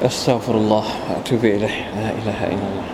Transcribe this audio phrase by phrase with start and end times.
[0.00, 1.76] أستغفر الله وأتوب إليه.
[1.92, 2.88] لا إله إلا الله.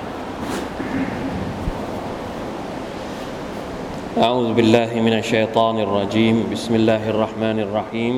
[4.18, 6.50] أعوذ بالله من الشيطان الرجيم.
[6.50, 8.16] بسم الله الرحمن الرحيم.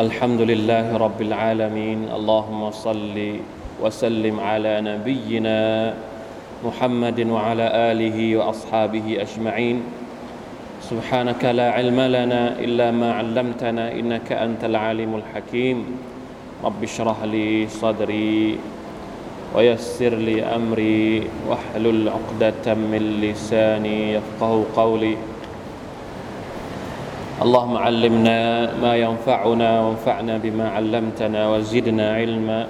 [0.00, 2.08] الحمد لله رب العالمين.
[2.08, 3.16] اللهم صل
[3.84, 5.60] وسلم على نبينا
[6.64, 9.76] محمد وعلى آله وأصحابه أجمعين.
[10.88, 15.84] سبحانك لا علم لنا إلا ما علمتنا إنك أنت العالم الحكيم.
[16.58, 18.58] رب اشرح لي صدري
[19.54, 25.16] ويسر لي أمري واحلل عقدة من لساني يفقه قولي.
[27.38, 28.38] اللهم علمنا
[28.82, 32.66] ما ينفعنا وانفعنا بما علمتنا وزدنا علما.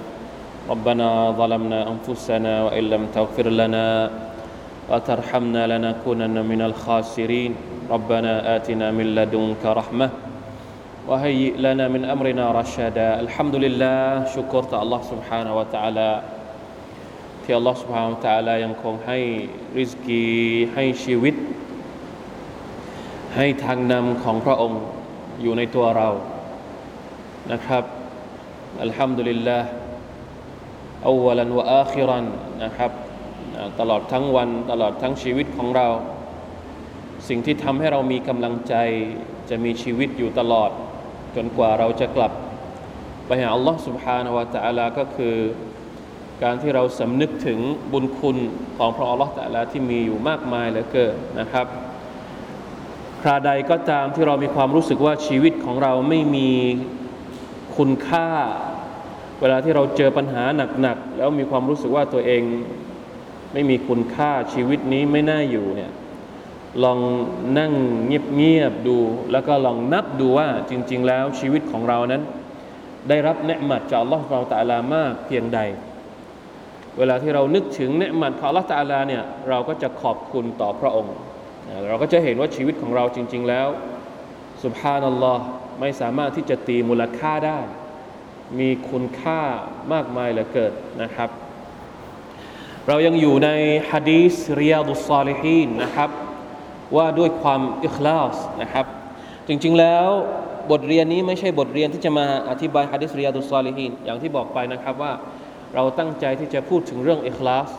[0.69, 4.11] ربنا ظلمنا أنفسنا وإن لم تغفر لنا
[4.89, 7.51] وترحمنا لنكونن من الخاسرين.
[7.89, 10.28] ربنا آتنا من لدنك رحمة
[11.08, 16.10] وهيئ لنا من أمرنا رشدا الحمد لله شكر الله سبحانه وتعالى
[17.44, 19.18] ที่อัลลอฮฺ سبحانه และ تعالى ยังคงให้
[19.78, 20.24] ริสกี
[20.74, 21.34] ให้ชีวิต
[23.36, 24.82] ให้ทางนำของพระองค์
[25.42, 26.08] อยู่ในตัวเรา
[27.52, 27.84] นะครับ
[28.82, 29.68] อัลฮัมดุลิลลาห์
[31.08, 32.26] อวลันวะอาคิรัน
[32.64, 32.90] นะครับ
[33.80, 35.88] ตลอดทั้งวันตลอดทั้งชีวิตของเรา
[37.28, 38.74] สิ่งที่ทำให้เรามีกำลังใจ
[39.50, 40.70] จะมีชีวิตอยู่ตลอด
[41.36, 42.32] จนกว่าเราจะกลับ
[43.26, 45.36] ไปหาอัลลอฮ์ سبحانه และ تعالى ก็คือ
[46.42, 47.58] การที่เราสำนึกถึง
[47.92, 48.36] บุญคุณ
[48.76, 51.66] ของพระอัลลอฮ์แต่ละที่มีอยู่มากมายเหลือเกินนะครับ
[53.22, 56.50] คราใดก็ตามที่เรามีความรู้สึกว่าชีวิตของเราไม่มี
[57.76, 58.28] คุณค่า
[59.40, 60.44] เวลาที่เราเจอปัญหา
[60.80, 62.42] หนักๆ แล้วมีความรู้สึกว่าตัวเอง
[63.52, 65.90] ไม่มีคุณค่าชีวิตนี้ไม่น่าอยู่เนี่ย
[66.83, 66.99] ลอง
[67.57, 67.73] นั่ง
[68.05, 68.97] เงียบๆดู
[69.31, 72.21] แล้วก็ลองนับดูว่าจริง ๆ แล้วชีวิตของเรานั้น
[73.09, 75.59] ได้รับเนืหมัดจากอัลลอฮฺเราตะลามากเพียงใด
[76.97, 81.15] เวลาที่เรานึกถึงเนืหมัดของอัลลอฮฺตะลาเนี่ยเราก็จะขอบคุณต่อพระองค์
[81.87, 83.67] เราก็จะเห็นว่าชีวิตของเราจริง ๆ แล้ว
[84.63, 85.43] สุบฮานัลลอฮ์
[85.79, 87.59] ไม่สามารถที่จะตีมูลค่าได้
[88.59, 89.41] มีคุณค่า
[89.93, 91.29] มากมายเหลือเกินนะครับ
[92.87, 93.49] เรายังอยู่ใน
[93.91, 96.09] ฮะดีสเรียดุสซาลิฮีนนะครับ
[96.95, 98.85] ว่าด้วยความอิคลาสนะครับ
[99.47, 100.07] จริงๆแล้ว
[100.71, 105.13] บทเรียนนี้ไม่ใช่บทเรียนที่จะมาอธิบายฮะดิษเรียดุสซาลิฮีนอย่างที่บอกไปนะครับว่า
[105.75, 107.69] เราตั้งใจที่จะพูดถึงเรื่องอิคลาส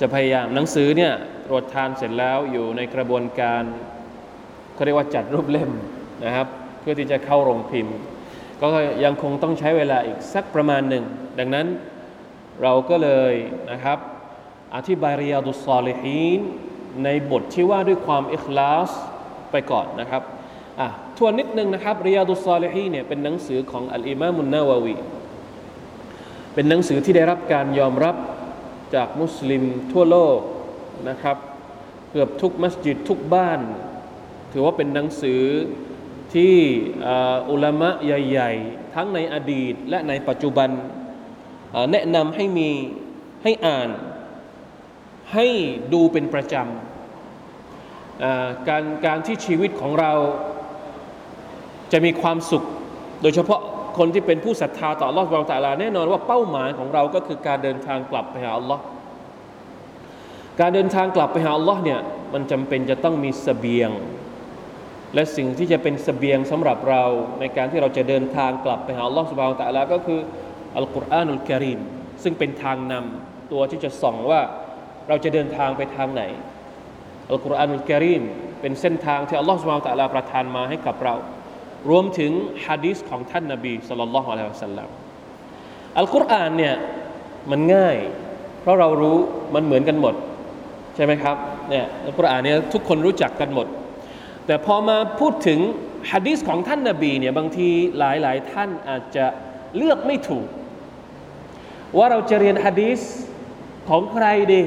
[0.00, 1.12] จะพยายามหนังสือเนี่ย
[1.46, 3.62] ตรวจทานเสร็จแล้วอยู่ในกระบวนการ
[4.74, 5.70] เขาเรียกว่าจัดรูปเล่ม
[6.24, 6.46] นะครับ
[6.80, 7.96] เพื่อที่จะเข้าโรงพิมพ์
[8.60, 8.66] ก็
[9.04, 11.04] ยังคงต้องใช้เวลาอีกสักประมาณหนึ่ง
[11.38, 11.66] ดังนั้น
[12.62, 13.34] เราก็เลย
[13.72, 13.98] นะครับ
[14.76, 16.40] อธิบายริยาดุสซาลิฮีน
[17.04, 18.90] ในบทที่ว่าด้วยความอิคลาส
[19.50, 20.22] ไปก่อนนะครับ
[20.80, 24.96] อะทวนนิดนึงนะครับริยาดุสซาลิฮีเนี่ยเป็นหนังสือของอัลอิมามุนนาววี
[26.54, 28.16] เป็นหนังสือที่ได้รับการยอมรับ
[28.94, 30.38] จากมุสลิมทั่วโลก
[31.08, 31.36] นะครับ
[32.10, 33.60] เกือบทุกมัสยิดทุกบ้าน
[34.52, 35.42] ถือว่าเป็นหนังสือ
[36.34, 36.54] ที่
[37.50, 40.70] อุลามะใหญ่ ๆ ทั้งในอดีตและในปัจจุบัน
[41.92, 42.70] แนะนำให้มี
[43.42, 43.88] ให้อ่าน
[45.32, 45.46] ให้
[45.92, 50.12] ดูเป็นประจำการการที่ชีวิตของเรา
[51.92, 52.64] จะมีความสุข
[53.22, 53.60] โดยเฉพาะ
[53.98, 58.82] คนที่เป็นผู้ศรัทธาต่ออัลอฮฺบางตาลาแน่นอนว่าเป้าหมายของเราก็คือการเดินทางกลับไปหาอัลลอฮ์
[60.60, 62.00] การเดินทางกลับไปหาอัลลอฮ์เนี่ย
[62.32, 63.90] มันจำเป็นจะต้องมีสเสบียง
[65.14, 67.04] และสิ่งที่จะเป็นสเสบียงสำหรับเรา
[67.40, 70.20] ในการที่เราจะเดินทางกลับไปหาอัลลอฮ์สุบฮานตะลาก็คือ
[70.76, 71.80] อัลกุรอานุลกิริม
[72.22, 74.40] ซึ่งเป็นทางนำตัวที่จะส่องว่า
[75.08, 76.22] เราจะเดินทางไปทางไหน
[77.30, 78.22] อัลกุรอานุลกิริม
[78.60, 81.14] เป็นเส้นทางที่อัลลอฮฺสุบฮานตะลาประทานมาให้กับเรา
[81.90, 82.32] รวมถึง
[82.66, 84.88] ฮะดีษของท่านนาบีสุลต่านละฮ์อะลัยฮิวสัลลัม
[85.98, 86.74] อัลกุรอานเนี่ย
[87.50, 87.96] มันง่าย
[88.60, 89.18] เพราะเรารู้
[89.54, 90.14] มันเหมือนกันหมด
[90.94, 91.36] ใช่ไหมครับ
[91.70, 93.66] เนี่ยอัลกุรอานเนี่ยทุกคนรู้จักกันหมด
[94.46, 95.58] แต่พอมาพูดถึง
[96.12, 97.68] ฮะดีษของท่านนาบีเนี่ยบางที
[97.98, 99.26] หลายหลายท่านอาจจะ
[99.76, 100.46] เลือกไม่ถูก
[101.96, 103.00] ว่าเราจะเรียนฮะดีษ
[103.88, 104.62] ของใครดี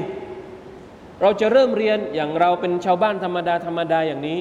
[1.22, 4.38] เราจะเริ่มเรียนอย่างเราเป็นชาวบ้านธรรมดาธรรมดาอย่างนี้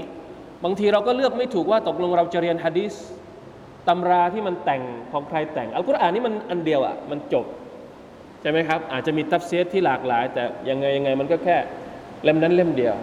[0.63, 2.93] บางทีเราก็เลือกไม่ถูกว่าตกลงเราจะเรียนฮะดีษ
[3.87, 7.45] ตำราที่มันแต่งของใครแต่งอัลกุรอานนี่มันอันเดียวอะ่ะมันจบ
[8.41, 11.57] ใช่ไหมครับ อาจจะมีตัฟซีรที่หลากหลาย แต่ยังไงยังไงมันก็แค่
[12.23, 12.95] เล่มนั้นเล่มเดียว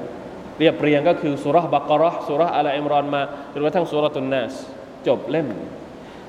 [0.58, 3.22] เรียบเรียงก็คือซูเราะฮฺบะกอเราะฮฺซูเราะฮฺอาลิอิมรอนมา
[3.52, 4.54] จนกระทั่งซูเราะตุนนาส
[5.06, 5.48] จบเล่ม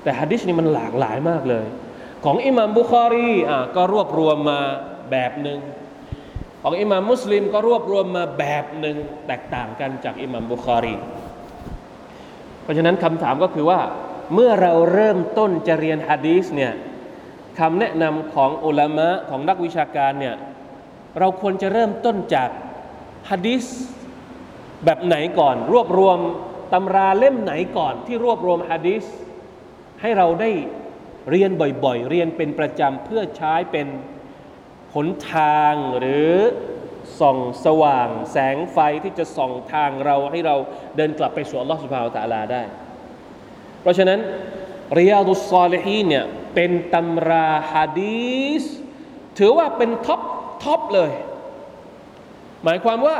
[0.02, 1.66] แต่ฮะดิษนี่มันหลากหลายมากเลย
[2.24, 4.60] ของอิหม่ามบุคอรีอะก็รวบรวมมา
[5.10, 5.58] แบบหนึ่ง
[6.68, 8.96] ของอิหม่ามมุสลิมก็รวบรวมมาแบบหนึ่ง
[9.26, 10.94] แตกต่างกันจากอิหม่ามบุคอรี
[12.62, 13.80] เพราะฉะนั้นคำถามก็คือว่า
[14.34, 16.72] เมื่อเราเริ่มต้นจะเรียนฮะดีสเนี่ย
[17.58, 20.36] คำแนะนำของอุลามะของนักวิชาการเนี่ย
[21.18, 22.50] เราควรจะเริ่มต้นจาก
[23.30, 23.64] ฮะดีส
[24.84, 26.18] แบบไหนก่อน รวบรวม
[26.72, 29.04] ตำราเล่มไหนก่อนที่รวบรวมฮะดีส
[30.00, 30.50] ให้เราได้
[31.30, 31.50] เรียน
[31.84, 33.86] บ่อยๆ เรียนเป็นประจำเพื่อใช้เป็น
[34.96, 36.32] หนทางหรือ
[37.20, 40.56] ส่องสว่างแสงไฟที่จะส่องทางเราให้เรา
[40.96, 42.62] เดินกลับไปสู่อัลลอฮฺ سبحانه وتعالى ได้
[43.82, 44.18] เพราะฉะนั้น
[44.96, 48.64] ริยาดุสซอลิฮีนเนี่ยเป็นตำราฮะดีส
[49.38, 50.20] ถือว่าเป็น top
[50.64, 51.10] top เลย
[52.64, 53.18] หมายความว่า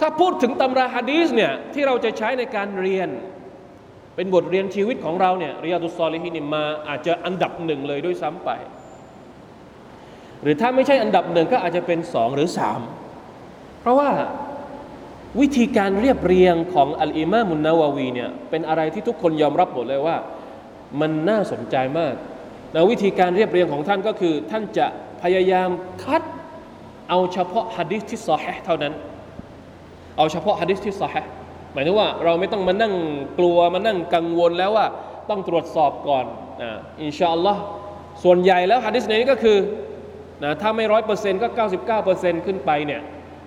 [0.00, 3.08] ถ้าพูดถึงตำราฮะดีสเนี่ยที่เราจะใช้ในการเรียน
[4.16, 8.50] เป็นบทเรียนชีวิตของเราเนี่ยริยาดุสซอลิฮีนนี่มาอาจจะอันดับหนึ่งเลยด้วยซ้ำไป
[10.42, 12.80] หรือถ้าไม่ใช่อันดับหนึ่งก็อาจจะเป็นสองหรือสาม
[13.80, 14.10] เพราะว่า
[15.40, 20.16] วิธีการเรียบเรียงของอัลอิมามุนนาวาวีเนี่ยเป็นอะไรที่ทุกคนยอมรับหมดเลยว่า
[21.00, 22.14] มันน่าสนใจมาก
[22.72, 24.86] แล้ววิธีการเรียบเรียงของท่านก็คือ ท่านจะ
[25.22, 25.68] พยายาม
[26.02, 26.22] คัด
[27.08, 28.92] เอาเฉพาะฮะดิษที่ซอฮเท่านั้น
[30.16, 31.14] เอาเฉพาะฮะดิษที่ซอฮ
[31.72, 32.94] หมายถึงว่าเราไม่ต้องมานั่ง
[33.38, 34.86] กลัวมานั่งกังวลแล้วว่า
[35.30, 36.24] ต้องตรวจสอบก่อน
[36.62, 37.62] อ่าอินชาอัลลอฮ์
[38.24, 39.56] ส่วนใหญ่แล้วฮะดิษนี้ก็คือ
[40.42, 43.00] นะถ้าไม่ร้อยเปอร์เซ็นต์ก็เก้าสิบเก้าเปอร์เซ็นต์ขึ้นไปเนี่ย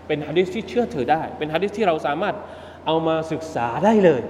[0.08, 2.36] เป็นฮะดิษที่เชื่อถือได้ เป็นฮะดิษที่เราสามารถ
[2.86, 4.22] เอามาศึกษาได้เลย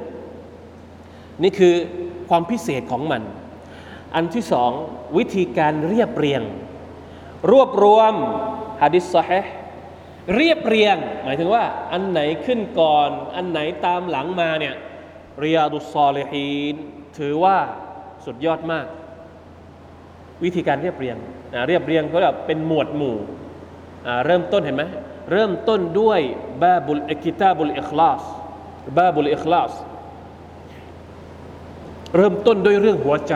[1.44, 1.74] นี่คือ
[2.30, 3.22] ความพิเศษของมัน
[4.16, 4.72] อันที่สอง
[5.18, 6.42] วิธีการเรียบเรียง
[7.52, 8.14] รวบรวม
[8.84, 9.30] ฮะดิษซอฮ
[10.36, 14.76] เรียบเรียง หมายถึงว่าอันไหนขึ้นก่อน อันไหนตามหลังมาเนี่ย
[15.42, 16.76] เรียดุซอลิฮีน
[17.18, 17.58] ถือว่า
[18.26, 18.86] สุดยอดมาก
[20.44, 21.18] วิธีการเรียบเรียง
[21.68, 23.16] เรียบเรียงเขาแบบเป็นหมวดหมู่
[24.26, 24.84] เริ่มต้นเห็นไหม
[25.32, 26.20] เริ่มต้นด้วย
[26.64, 28.22] บาบุลอิกิตาบุลอิคลาส
[28.98, 29.72] บาบุลอิคลาส
[32.18, 33.34] เริ่มต้นด้วยเรื่องหัวใจ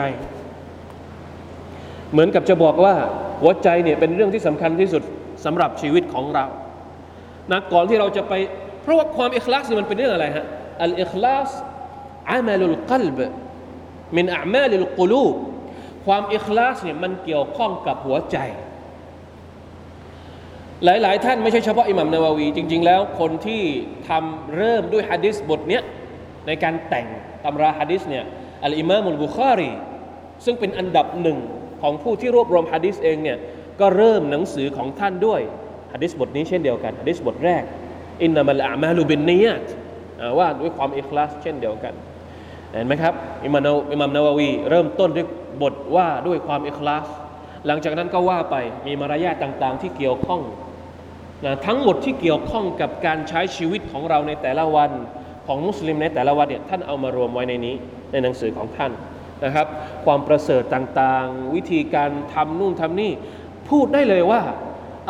[2.12, 2.94] เหมือนกับจะบอกว่า
[3.42, 5.02] หัวใจเนี่ยเป็นเรื่องที่สำคัญที่สุด
[5.44, 6.44] สำหรับชีวิตของเรา
[7.50, 8.32] นะก่อนที่เราจะไป
[8.82, 10.46] เพราะว่าความอิคลาสมันเป็นเรื่องอะไรฮะ
[10.84, 11.50] อัลอิคลาส
[12.32, 13.18] อามัลุลกลบ
[14.16, 15.34] มินอามาลิลกุลูบ
[16.08, 18.36] ความอิคลาสเนี่ยมันเกี่ยวข้องกับหัวใจ
[20.84, 23.62] หลาย ๆ ท่านไม่ใช่เฉพาะอิหมัมนาวาวี จริง ๆ แล้วคนที่
[24.08, 25.82] ทำเริ่มด้วยฮะดิษบทเนี้ย
[26.46, 27.06] ในการแต่ง
[27.44, 28.24] ตำราฮะดิษเนี่ย
[28.64, 29.72] อัลอิมามุลบุคารี
[30.44, 31.38] ซึ่งเป็นอันดับหนึ่ง
[31.82, 33.38] ของผู้ที่รวบรวมฮะดิษเองเนี่ย
[33.80, 35.40] ก็เริ่มหนังสือของท่านด้วย
[35.92, 37.62] ฮะดิษบทนี้เช่นเดียวกันฮะดิษบทแรก
[38.22, 39.66] อินนามัลอามาลูบินนียต
[40.38, 41.94] ว่าด้วยความอิคลาสเช่นเดียวกัน
[42.72, 43.14] เห็นไหมครับ
[43.44, 45.26] อิมามอิมามนาวาวี เริ่มต้นด้วย
[45.62, 47.06] บทว่าด้วยความเอิคลาส
[47.66, 48.56] หลังจากนั้นก็ว่าไป
[48.86, 50.40] มีมารยาทต่างๆ ที่เกี่ยวข้อง
[51.44, 54.90] นะทั้งหมดที่เกี่ยวข้องกับการใช้ชีวิตของเราในแต่ละวัน
[55.46, 57.74] ของมุสลิมในแต่ละวันเนี่ยท่านเอามารวมไว้ในนี้
[58.12, 58.92] ในหนังสือของท่าน
[59.44, 59.66] นะครับ
[60.04, 63.12] ความประเสริฐต่างๆ วิธีการทำนู่นทำนี่
[63.68, 64.40] พูดได้เลยว่า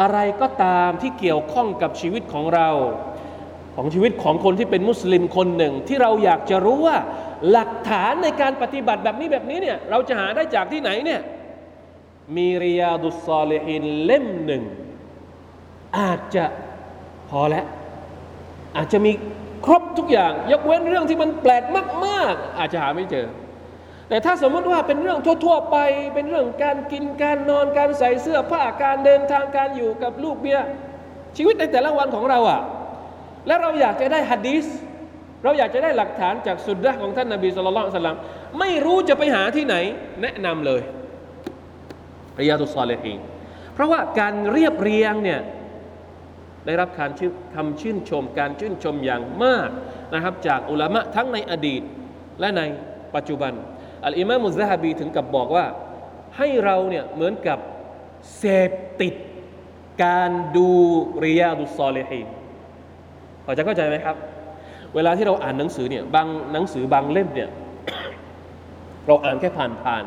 [0.01, 2.69] อะไรก็ตามที่เกี่ยวข้องกับชีวิตของเรา
[3.81, 6.97] ของชีวิตของคนที่เป็นมุสลิมคนหนึ่ง ที่เราอยากจะรู้ว่า
[7.51, 11.21] หลักฐานในการปฏิบัติแบบนี้แบบนี้เนี่ยเราจะหาได้จากที่ไหนเนี่ย
[12.37, 14.63] มีริยาดุสซอลิฮินเล่มหนึ่ง
[15.99, 16.45] อาจจะ
[17.31, 17.67] พอแล้ว
[18.77, 19.13] อาจจะมี
[19.67, 21.65] ครบทุกอย่าง ยกเว้นเรื่องที่มันแปลก
[22.05, 23.27] มาก ๆ อาจจะหาไม่เจอ
[24.09, 25.77] แต่ถ้าสมมติว่าเป็นเรื่องทั่ว ๆ ไป
[26.15, 30.61] เป็นเรื่องการกินการนอนการใส่เสื้อผ้าการเดินทางการอยู่กับลูกเมีย
[31.37, 32.61] ชีวิตในแต่ละวันของเราอะ่ะ
[33.49, 34.67] และเราอยากจะได้ฮัดดิส
[35.45, 38.19] เราอยากจะได้หลักฐานจากสุดระของท่านนาบีสุลต่านสลัม
[38.59, 39.77] ไม่รู้จะไปหาที่ไหน
[40.23, 40.83] แนะนำเลย
[42.41, 43.15] ริยาตุสซาเลฮี
[43.75, 45.41] เพราะว่าการเรียบเรียงเนี่ย
[46.67, 49.69] ได้รับการชื่นคำชื่นชมการชื่นชมอย่างมาก
[50.15, 51.83] นะครับ จากอุลามะทั้งในอดีต
[52.41, 52.63] และใน
[53.15, 53.53] ปัจจุบัน
[54.07, 55.67] อัลอิมามุซฮบีถึงกับบอกว่า
[56.37, 57.59] ให้เราเนี่ยเหมือนกับ
[58.37, 59.15] เสพติด
[60.05, 60.71] การดู
[61.25, 62.27] ริยาดุสซอเลฮีน
[63.49, 64.17] อจะเข้าใจไหมครับ
[64.95, 67.49] เวลาที่เราอ่านหนังสือเนี่ยบางหนังสือบางเล่มเนี่ย
[69.07, 70.05] เราอ่านแค่ผ่าน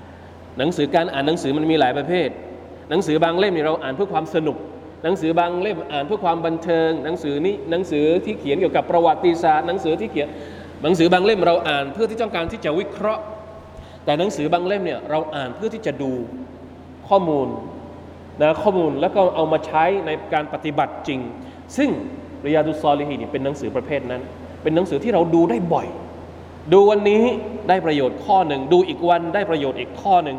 [0.00, 2.28] ๆหนังสือการอ่านหนังสือมันมีหลายประเภท
[2.90, 4.56] หนังสือบางเล่มเนี่ยเราอ่านเพื่อความสนุก
[5.04, 10.28] หนังสือบางเล่มอ่านเพื่อความบันเทิง หนังสือนี้หนังสือที่เขียนเกี่ยวกับประวัติศาสตร์หนังสือที่เขียน
[10.82, 13.22] หนังสือบางเล่มเราอ่านเพื่อที่ต้องการที่จะวิเคราะห์
[14.04, 16.12] แต่หนังสือบางเล่มเนี่ยเราอ่านเพื่อที่จะดู
[17.08, 17.48] ข้อมูล
[18.42, 21.20] นะข้อมูลแล้วก็เอามาใช้ในการปฏิบัติจริง
[21.76, 21.90] ซึ่ง
[22.46, 24.22] ริยาดุซอลิฮีนี่เป็นหนังสือประเภทนั้น
[24.62, 25.86] เป็นหนังสือที่เราดูได้บ่อย
[26.72, 27.22] ดูวันนี้
[27.68, 30.38] ได้ประโยชน์ข้อหนึ่ง ดูอีกวันได้ประโยชน์อีกข้อหนึ่ง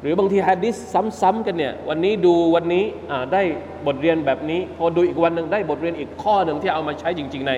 [0.00, 0.74] หรือบางทีฮะดิษ
[1.20, 2.84] ซ้ำๆกันเนี่ยวันนี้ดูวันนี้
[3.32, 3.42] ได้
[3.86, 7.52] บทเรียนแบบนี้ พอดูอีกวันหนึ่งได้บทเรียนอีกข้อหนึ่งที่เอามาใช้จริง ๆ ใน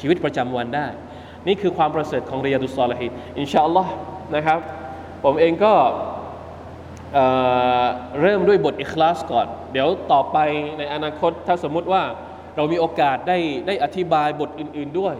[0.00, 0.86] ชีวิตประจำวันได้
[1.46, 3.06] นี่คือความประเสริฐของเรียดุสซอลฮี
[3.38, 3.92] อินชาอัลลอฮ์
[4.34, 4.58] นะครับ
[5.24, 5.74] ผมเองก็
[7.14, 10.38] เเริ่มด้วยบทอิคลาสก่อน เดี๋ยวต่อไป
[10.78, 12.02] ในอนาคตถ้าสมมุติว่า
[12.58, 15.14] เรามีโอกาสได้ได้อธิบายบทอื่น ๆด้วย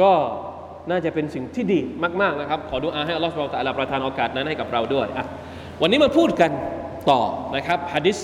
[0.00, 0.12] ก็
[0.90, 1.80] น่าจะเป็นสิ่งที่ดี
[2.20, 5.24] มาก ๆนะครับ ขอดูอาให้อัลลอฮฺสุบไบร์ตะอาลาประทานโอกาสนั้นให้กับเราด้วยอะ
[5.82, 6.50] วันนี้มาพูดกัน
[7.10, 7.22] ต่อ
[7.56, 8.18] นะครับฮะดิษ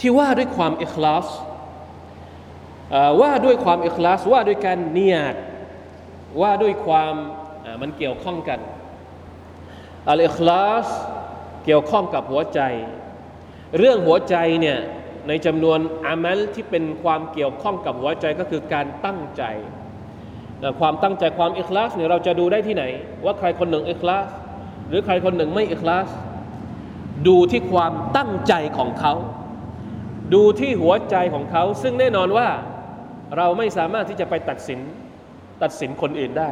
[0.00, 1.26] ที่ว่าด้วยความอิคลาส
[2.90, 5.34] เอ่อว่าด้วยความอิคลาสว่าด้วยการเนียด
[6.42, 7.14] ว่าด้วยความ
[7.82, 8.60] มันเกี่ยวข้องกัน
[10.10, 10.86] อัลอิคลาส
[11.64, 12.60] เกี่ยวข้องกับหัวใจ
[13.78, 14.78] เรื่องหัวใจเนี่ย
[15.28, 19.44] ในจำนวนอามัลที่เป็นความเกี่ยวข้องกับหัวใจก็คือการตั้งใจ
[20.80, 22.84] ความตั้งใจความอิคลาสเนี่ยเราจะดูได้ที่ไหน
[23.24, 24.28] ว่าใครคนหนึ่งอิคลาส
[24.88, 26.08] หรือใครคนหนึ่งไม่อิคลาส
[27.26, 29.14] ดูที่ความตั้งใจของเขา
[30.34, 32.48] ดูที่หัวใจของเขา ซึ่งแน่นอนว่า
[33.36, 34.80] เราไม่สามารถที่จะไปตัดสิน
[35.62, 36.50] ตัดสินคนอื่นได้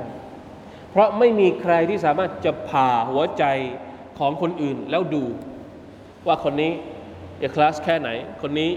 [0.91, 3.45] เพราะไม่มีใครที่สามารถจะผ่าหัวใจ
[4.19, 5.25] ของคนอื่นแล้วดู
[6.27, 6.73] ว่าคนนี้
[7.45, 8.09] อิคลาสแค่ไหน
[8.43, 8.71] คนนี้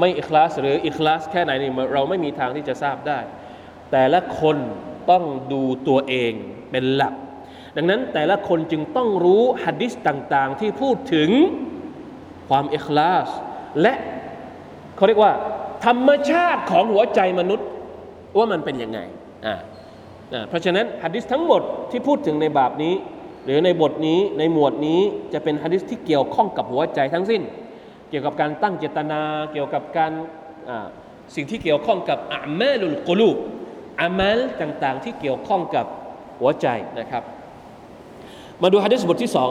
[0.00, 3.18] ไม่อิคลาสหรืออิคลาสแค่ไหนนี่เราไม่มีทางที่จะทราบได้
[3.92, 4.56] แต่ละคน
[5.10, 6.32] ต้องดูตัวเอง
[6.70, 7.14] เป็นหลัก
[7.76, 11.30] ดังนั้นแต่ละคนจึงต้องรู้ฮัดดิสต่างๆ ที่พูดถึง
[12.48, 13.28] ความอิคลาส
[13.82, 13.94] และ
[14.96, 15.32] เขาเรียกว่า
[15.84, 17.68] ธรรมชาติของหัวใจมนุษย์
[18.36, 19.00] ว่ามันเป็นยังไง
[19.46, 19.56] อ่า
[20.48, 22.94] เพราะฉะนั้นฮัดดิสทั้งหมดที่พูดถึงในบาปนี้
[23.44, 25.00] หรือในบทนี้ในหมวดนี้
[25.32, 27.42] จะเป็นฮัดดิสที่เกี่ยวข้องกับหัวใจทั้งสิ้น
[28.10, 29.20] เกี่ยวกับการตั้งเจตนา
[29.52, 30.12] เกี่ยวกับการ
[31.34, 33.36] สิ่งที่เกี่ยวข้องกับอามัลุลกุลูบ
[34.00, 35.86] อามัลต่างๆ ที่เกี่ยวข้องกับ
[36.40, 36.66] หัวใจ
[36.98, 37.22] นะครับ
[38.62, 39.50] มาดูฮะดิษบทที่สอง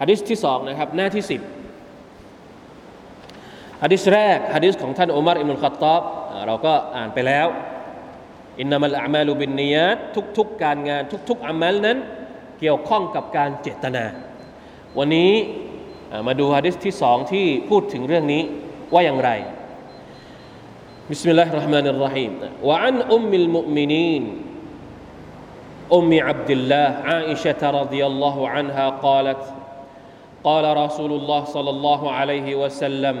[0.00, 1.40] ฮะดิษที่สองนะครับหน้าที่สิบ
[3.82, 6.02] ฮะดิษแรกฮะดิษของท่านอุมารอิมุลขัตตอบ
[6.46, 7.46] เราก็อ่านไปแล้ว
[8.60, 9.76] อินนามัลอามาลูบินนีย
[10.14, 11.98] ตทุกๆการงานทุก ๆอามัลนั้น
[12.59, 14.05] เกี่ยวข้องกับการเจตนา
[14.97, 15.31] วันนี้
[16.11, 18.41] อ่ามาดูฮะดิษที่สองที่พูดถึงเรื่องนี้
[18.93, 19.31] ว่าอย่างไร
[21.11, 22.31] بسم الله الرحمن الرحيم
[22.63, 24.23] وعن أم المؤمنين
[25.93, 29.43] أم عبد الله عائشة رضي الله عنها قالت
[30.43, 33.17] قال رسول الله صلى الله عليه وسلم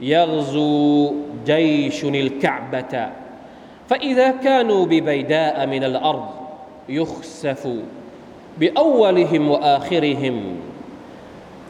[0.00, 1.14] يغزو
[1.46, 2.94] جيش الكعبة
[3.88, 6.28] فإذا كانوا ببيداء من الأرض
[6.88, 7.62] يخسف
[8.58, 10.56] بأولهم وآخرهم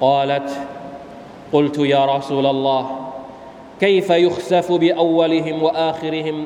[0.01, 0.51] قالت
[1.53, 3.11] قلت يا رسول الله
[3.81, 6.45] كيف يخسف بأولهم وآخرهم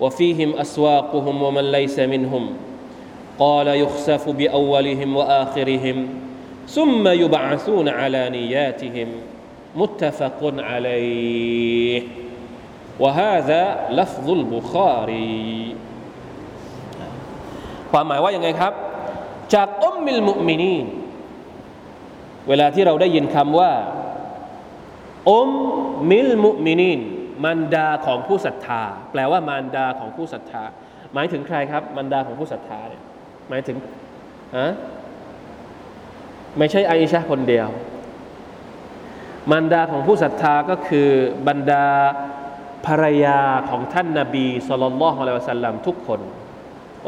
[0.00, 2.50] وفيهم أسواقهم ومن ليس منهم
[3.38, 6.08] قال يخسف بأولهم وآخرهم
[6.68, 9.08] ثم يبعثون على نياتهم
[9.76, 12.02] متفق عليه
[13.00, 15.74] وهذا لفظ البخاري
[17.92, 18.72] ความหมายว่ายังไงครับ
[19.53, 20.85] จากอุมมิลมุมินีน
[22.47, 23.71] เวลาที่เราได้ยินคำว่า
[25.29, 25.49] อุม
[26.11, 26.99] มิลมุมินีน
[27.43, 30.63] มารดาของผู้ศรัทธา แปลว่ามารดาของผู้ศรัทธา
[31.13, 33.03] หมายถึงใครครับมารดาของผู้ศรัทธาเนี่ย
[33.49, 33.77] หมายถึง
[34.57, 34.71] ฮะ
[36.57, 37.67] ไม่ใช่ไอชาคนเดียว
[39.51, 41.09] มารดาของผู้ศรัทธาก็คือ
[41.47, 41.85] บรรดา
[42.85, 43.39] ภรรยา
[43.69, 46.19] ของท่านนาบีสุลต่านละฮ์อะลัยฮิวะสัลลัมทุกคน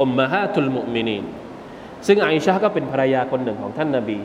[0.01, 1.23] อุมมะฮาตุลมุมินีน
[2.07, 4.19] ซึ่งไอชาก็เป็นภรรยาคนหนึ่งของท่านนาบี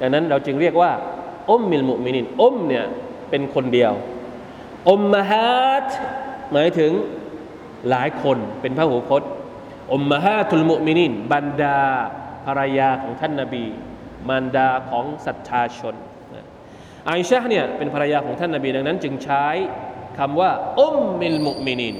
[0.00, 0.92] ดังนั้นเราจึงเรียกว่า
[1.50, 2.84] อุมมิลมุมินีนอุมเนี่ย
[3.30, 3.92] เป็นคนเดียว
[4.90, 5.88] อุมมะฮาต
[6.52, 6.92] หมายถึง
[7.90, 9.30] หลายคนเป็นพระหูพจน์
[9.92, 11.80] อุมมะฮาตุลมุมินีนบรรดา
[12.46, 13.64] ภรรยาของท่านนาบี
[14.28, 15.94] มารดาของศรัทธาชน
[17.06, 19.46] ไอชาเนี่ยเป็นภรรยาของท่านนาบีดังนั้น จึงใช้
[20.18, 20.50] คำว่า
[20.80, 21.96] อุมมิลมุมินีน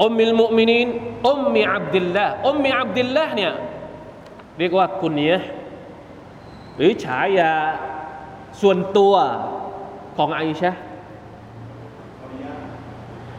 [0.00, 0.86] อุมมิลมุมินีน
[1.28, 3.52] อุมมิอับดิลละอุมมิอับดิลละเนี่ย
[4.58, 5.34] เรียกว่ากุนเนีย
[6.76, 7.52] หรือฉายา
[8.60, 9.14] ส่วนตัว
[10.16, 10.72] ของไอชา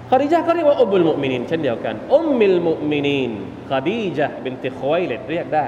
[0.10, 3.32] คาดิจาก็เรียกว่าอุมมิลมุมินีนเช่นเดียวกันอุมมิลมุมินีน
[3.70, 5.68] คาดีจาบินติคอยเลตเรียกได้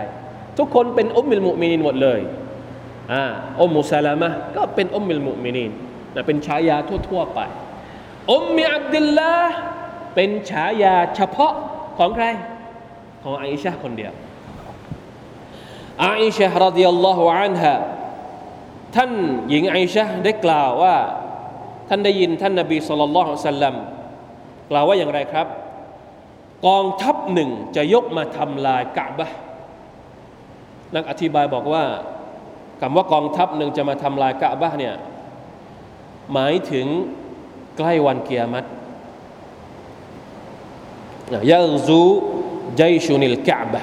[0.57, 2.19] ทุกคนเป็นอุมมิลมุมินีนหมดเลย
[3.11, 3.23] อ่า
[3.61, 5.71] อุมมุสลามะก็เป็นอุมมิลมุมินีน
[6.15, 6.77] นะเป็นฉายา
[7.09, 7.39] ทั่วๆไป
[8.31, 9.55] อุมมิอับดุลลาห์
[10.15, 11.53] เป็นฉายาเฉพาะ
[11.97, 12.25] ของใคร
[13.23, 14.13] ของไอชาคนเดียว
[16.01, 16.05] ไอ
[16.37, 17.73] ชารดิยัลลอฮุอันฮะ
[18.95, 19.11] ท่าน
[19.49, 20.95] หญิงไอชาได้กล่าวว่า
[21.89, 23.75] ท่านได้ยินท่านนบีสุลต่านละฮ์สัลลัม
[24.71, 25.47] กล่าวว่าอย่างไรครับ
[26.67, 29.27] กองทัพหนึ่งจะยกมาทำลายกะบะ
[30.95, 31.83] นักอธิบายบอกว่า
[32.81, 34.95] คำว่ากองทัพหนึ่งจะมาทำลายกะบะเนี่ย
[36.33, 36.87] หมายถึง
[37.77, 38.67] ใกล้วันเกียรติ
[41.50, 42.02] ยะซู
[42.76, 43.82] ใจชุนิลกะบะ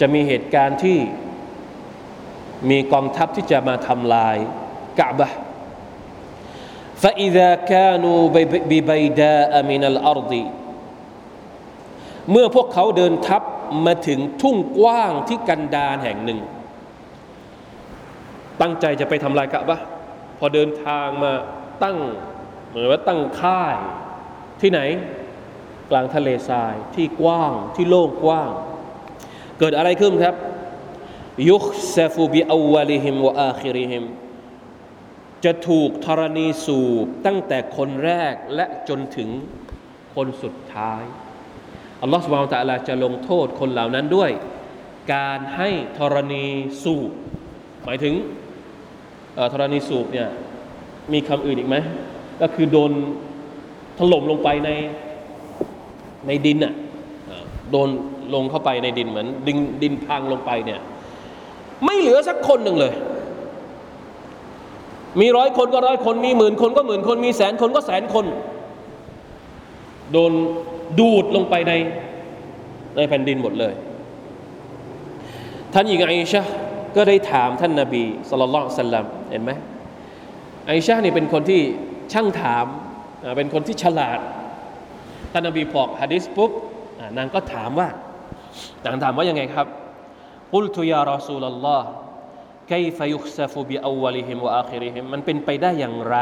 [0.00, 0.98] จะมีเหตุการณ์ที่
[2.70, 4.36] มีกองทัพที่จะมาทำลาย
[5.00, 5.30] กะบะ
[7.02, 8.20] فإذا كانوا
[8.70, 10.32] ببيداء من الأرض
[12.30, 13.42] เมื่อพวกเขาเดินทัพ
[13.86, 16.40] มาถึงทุ่งกว้างที่กันดารแห่งหนึ่ง
[18.60, 19.80] ตั้งใจจะไปทำลายกะบะ
[20.38, 21.32] พอเดินทางมา
[21.82, 21.98] ตั้ง
[22.68, 23.76] เหมือนว่าตั้งค่าย
[24.60, 24.80] ที่ไหน
[25.89, 28.51] กลางทะเลทรายที่กว้างที่โล่งกว้าง
[29.59, 30.35] เกิดอะไรขึ้นครับ
[31.49, 31.63] ยุค
[31.95, 34.03] ซฟูบิอวลิฮิมวะอาคิริฮิม
[35.45, 39.29] จะถูกธรณีสูบตั้งแต่คนแรกและจนถึง
[40.15, 41.03] คนสุดท้าย
[42.01, 44.31] อัลลอฮฺสุบานตะลาจะลงโทษคนเหล่านั้นด้วย
[45.13, 46.45] การให้ธรณี
[46.83, 47.11] สูบ
[47.83, 48.13] หมายถึง
[49.53, 50.29] ธรณีสูบเนี่ย
[51.13, 51.75] มีคำอื่นอีกไหม
[52.41, 52.91] ก็คือโดน
[53.97, 54.69] ถล่มลงไปใน
[56.27, 56.73] ในดินอะ
[57.71, 57.89] โดน
[58.33, 60.79] ลงเข้าไปในดินเหมือน ดินดินพังลงไปเนี่ย
[61.85, 62.93] ไม่เหลือสักคนหนึ่งเลย
[65.19, 68.25] มีร้อยคนก็ร้อยคน มีหมื่นคนก็หมื่นคน มีแสนคนก็แสนคน
[70.11, 70.31] โดน
[70.99, 71.73] ดูดลงไปใน
[72.95, 73.73] ในแผ่นดินหมดเลย
[75.73, 76.45] ท่านหญิงไอชะ
[76.95, 79.51] ก็ได้ถามท่านนาบีสุลต่านสัลลัมเห็นไหม
[80.67, 81.61] ไอชานี่เป็นคนที่
[82.13, 82.65] ช่างถาม
[83.37, 84.19] เป็นคนที่ฉลาด
[85.34, 86.50] ท่านนาบีบอกฮะดิษปุ๊บ
[87.16, 87.88] นางก็ถามว่า
[88.84, 89.66] นางถามว่ายังไงครับ
[90.52, 91.88] กุลตุยารอซูลลอฮ์
[92.70, 96.16] كيف يخسف بأولهم وآخرهم มันเป็นไปได้อย่างไร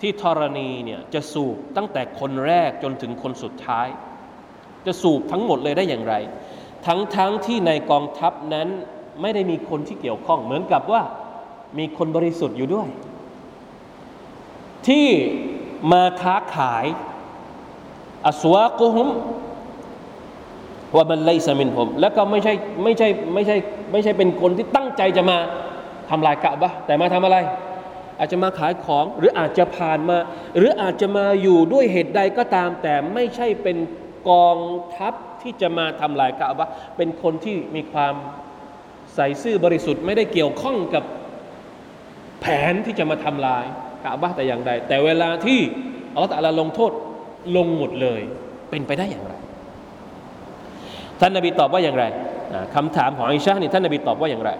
[0.00, 3.88] ที่ธรณีเนี่ยจะสูบตั้งแต่คนแรกจนถึงคนสุดท้าย
[4.86, 6.14] จะสูบทั้งหมดเลยได้อย่างไร
[6.86, 8.68] ทั้งทั้งที่ในกองทัพนั้น
[9.20, 11.02] ไม่ได้มีคนที่เกี่ยวข้อง เหมือนกับว่า
[11.78, 12.88] มีคนบริสุทธิ์อยู่ด้วย
[14.86, 15.06] ที่
[15.92, 16.84] มาค้าขาย
[18.27, 19.07] อัสวากุฮุม
[20.95, 23.57] ว่ามันไลซามินผมแล้วก็ไม่ใช่ไม่ใช่ไม่ใช่
[23.91, 25.37] ไม่ใช่เป็นคนที่ตั้งใจจะมา
[26.09, 27.37] ทำลายกะบะแต่มาทำอะไร
[28.19, 30.17] อาจจะมาขายของหรืออาจจะผ่านมา
[30.57, 33.77] หรืออาจจะมาอยู่ด้วยเหตุใดก็ตาม แต่ไม่ใช่เป็น
[34.29, 34.57] กอง
[34.95, 38.13] ทัพที่จะมาทำลายกะบะเป็นคนที่มีความ
[39.15, 41.03] ใส่ซื่อบริสุทธิ์ไม่ได้เกี่ยวข้องกับ
[42.41, 43.65] แผนที่จะมาทำลาย
[44.03, 45.59] กะบะแต่อย่างใด แต่เวลาที่
[46.13, 46.91] อัลลอฮฺตะลาลงโทษ
[47.55, 48.21] ลงหมดเลย
[48.69, 49.33] เป็นไปได้อย่างไร
[51.19, 52.05] ท่านนบีตอบว่าอย่างไร
[52.75, 54.51] คำถามของอิชานี่ท่านนบีตอบว่าอย่างไร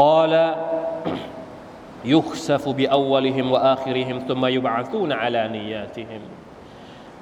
[0.00, 0.24] กล่าว
[2.12, 6.22] ยุคซฟบิอวลิฮิมวะอาคิริฮิมตุมายุบะซูนอาลานียาติฮิม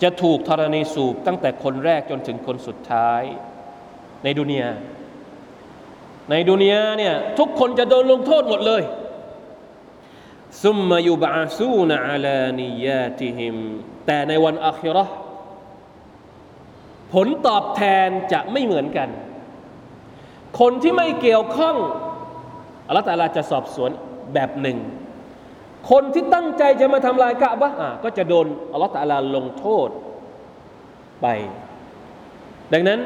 [0.03, 3.23] จะถูกธรณีสูบตั้งแต่คนแรกจนถึงคนสุดท้าย
[4.25, 4.71] ในดุนยา
[6.31, 8.83] ในดุนยาเนี่ยทุกคนจะโดนลงโทษหมดเลย
[10.63, 13.57] ซุมมายุบะซูนอาลานียาติฮิม
[14.07, 15.05] แต่ในวันอาคิรอ
[17.13, 19.09] ผลตอบแทนจะไม่เหมือนกัน
[20.61, 21.77] คนที่ไม่เกี่ยวข้อง
[22.87, 23.91] อัลลอฮฺตาลาจะสอบสวน
[24.35, 24.79] แบบหนึ่ง
[25.91, 29.89] คนที่ตั้งใจจะมาทำลายกะบะอะก็จะโดนอัลลอฮฺตาลาลงโทษ
[31.23, 31.27] ไป
[32.73, 33.01] ดังนั้น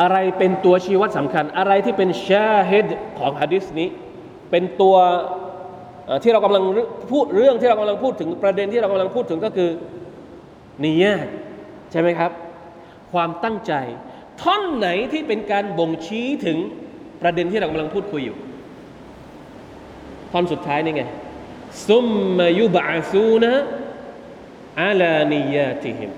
[0.00, 2.86] อะไรเป็นตัวชี้วัดสำคัญ อะไรที่เป็นชาฮิด
[3.18, 3.88] ของฮะดิษนี้
[4.50, 4.96] เป็นตัว
[6.22, 6.64] ที่เรากำลัง
[7.10, 9.70] พูดเรื่องที่เรากำลังพูดถึงประเด็นที่เรากำลังพูดถึงก็คือ
[10.84, 11.26] นิยาต
[11.90, 12.30] ใช่ไหมครับ
[13.12, 13.72] ความตั้งใจ
[14.42, 16.58] ท่อนไหนที่เป็นการบ่งชี้ถึง
[17.22, 18.36] ประเด็นที่เรากำลังพูดคุยอยู่
[20.32, 21.02] ท่อนสุดท้ายนี่ไง
[21.88, 22.06] ซุม
[22.38, 23.52] มายุบะซูนะ
[24.82, 26.10] อาลานียาติฮิม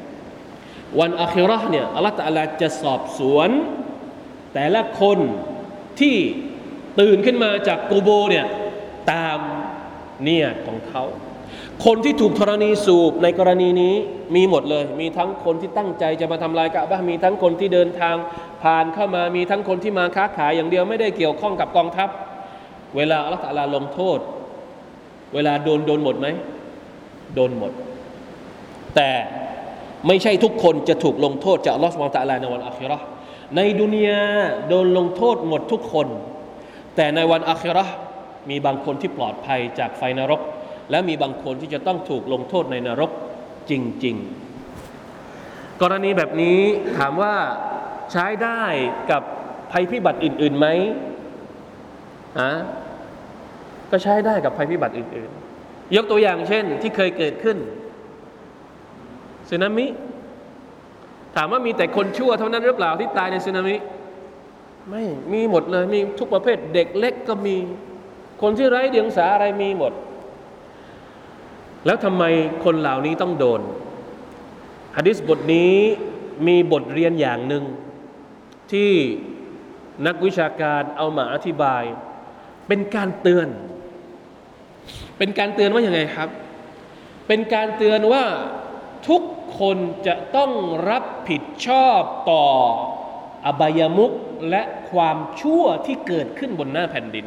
[0.98, 3.50] วันอัคิรอเนี่ยอัลลอฮฺตะลาจะสอบสวน
[4.54, 5.18] แต่ละคน
[6.00, 6.16] ที่
[7.00, 8.46] ตื่นขึ้นมาจากกูโบเนี่ย
[9.12, 9.38] ตาม
[10.24, 11.04] เนี่ยของเขา
[11.84, 13.94] คนที่ถูกธรณีสูบในกรณีนี้
[14.34, 18.16] มีหมดเลย มีทั้งคนที่ตั้งใจจะมาทำลายกะบะมีทั้งคนที่เดินทาง
[18.62, 22.08] ผ่านเข้ามามีทั้งคนที่มาค้าขายอย่างเดียวไม่ได้เกี่ยวข้องกับกองทัพ
[22.96, 24.18] เวลาอัลลอฮฺลงโทษ
[25.34, 26.26] เวลาโดนโดนหมดไหม
[27.34, 27.72] โดนหมด
[28.96, 29.10] แต่
[30.06, 32.98] ไม่ใช่ทุกคนจะถูกลงโทษจากอัลลอฮฺสุบานตะลาในวันอัครา
[33.56, 34.24] ในดุนยา
[34.68, 36.06] โดนลงโทษหมดทุกคน
[36.96, 37.86] แต่ในวันอัครา
[38.50, 40.40] มีบางคนที่ปลอดภัยจากไฟนรก
[40.90, 43.10] และมีบางคนที่จะต้องถูกลงโทษในนรก
[43.70, 43.72] จ
[44.04, 44.16] ริง
[44.98, 46.58] ๆ กรณีแบบนี้
[46.98, 47.34] ถามว่า
[48.12, 48.62] ใช้ได้
[49.10, 49.22] กับ
[49.72, 50.66] ภัยพิบัติอื่นๆไหม
[52.38, 52.50] อะ
[53.90, 55.30] ก็ใช้ได้กับภัยพิบัติอื่น
[55.62, 57.58] ๆ ยกตัวอย่างเช่นที่เคยเกิดขึ้น
[59.50, 59.86] สึนามิ
[61.36, 63.76] ถามว่ามีแต่คนชั่วเท่านั้นหรือเปล่าที่ตายในสึนามิ
[64.90, 67.56] ไม่มีหมดเลยมีทุกประเภทเด็กเล็กก็มี
[68.42, 69.92] คนที่ไร้เดียงสาอะไรมีหมด
[71.86, 72.24] แล้วทำไม
[72.64, 73.60] คนเหล่านี้ต้องโดน
[74.96, 75.74] ฮะดิษบทนี้
[76.46, 77.64] มีบทเรียนอย่างหนึ่ง
[78.72, 78.92] ที่
[80.06, 81.82] นักวิชาการเอามาอธิบาย
[82.68, 83.48] เป็นการเตือน
[85.18, 86.28] เป็นการเตือนว่าอย่างไงครับ
[87.26, 88.24] เป็นการเตือนว่า
[89.08, 89.22] ทุก
[89.58, 90.50] คนจะต้อง
[90.90, 92.46] รับผิดชอบต่อ
[93.46, 94.12] อบายมุก
[94.50, 97.26] และความชั่วที่เกิดขึ้นบนหน้าแผ่นดิน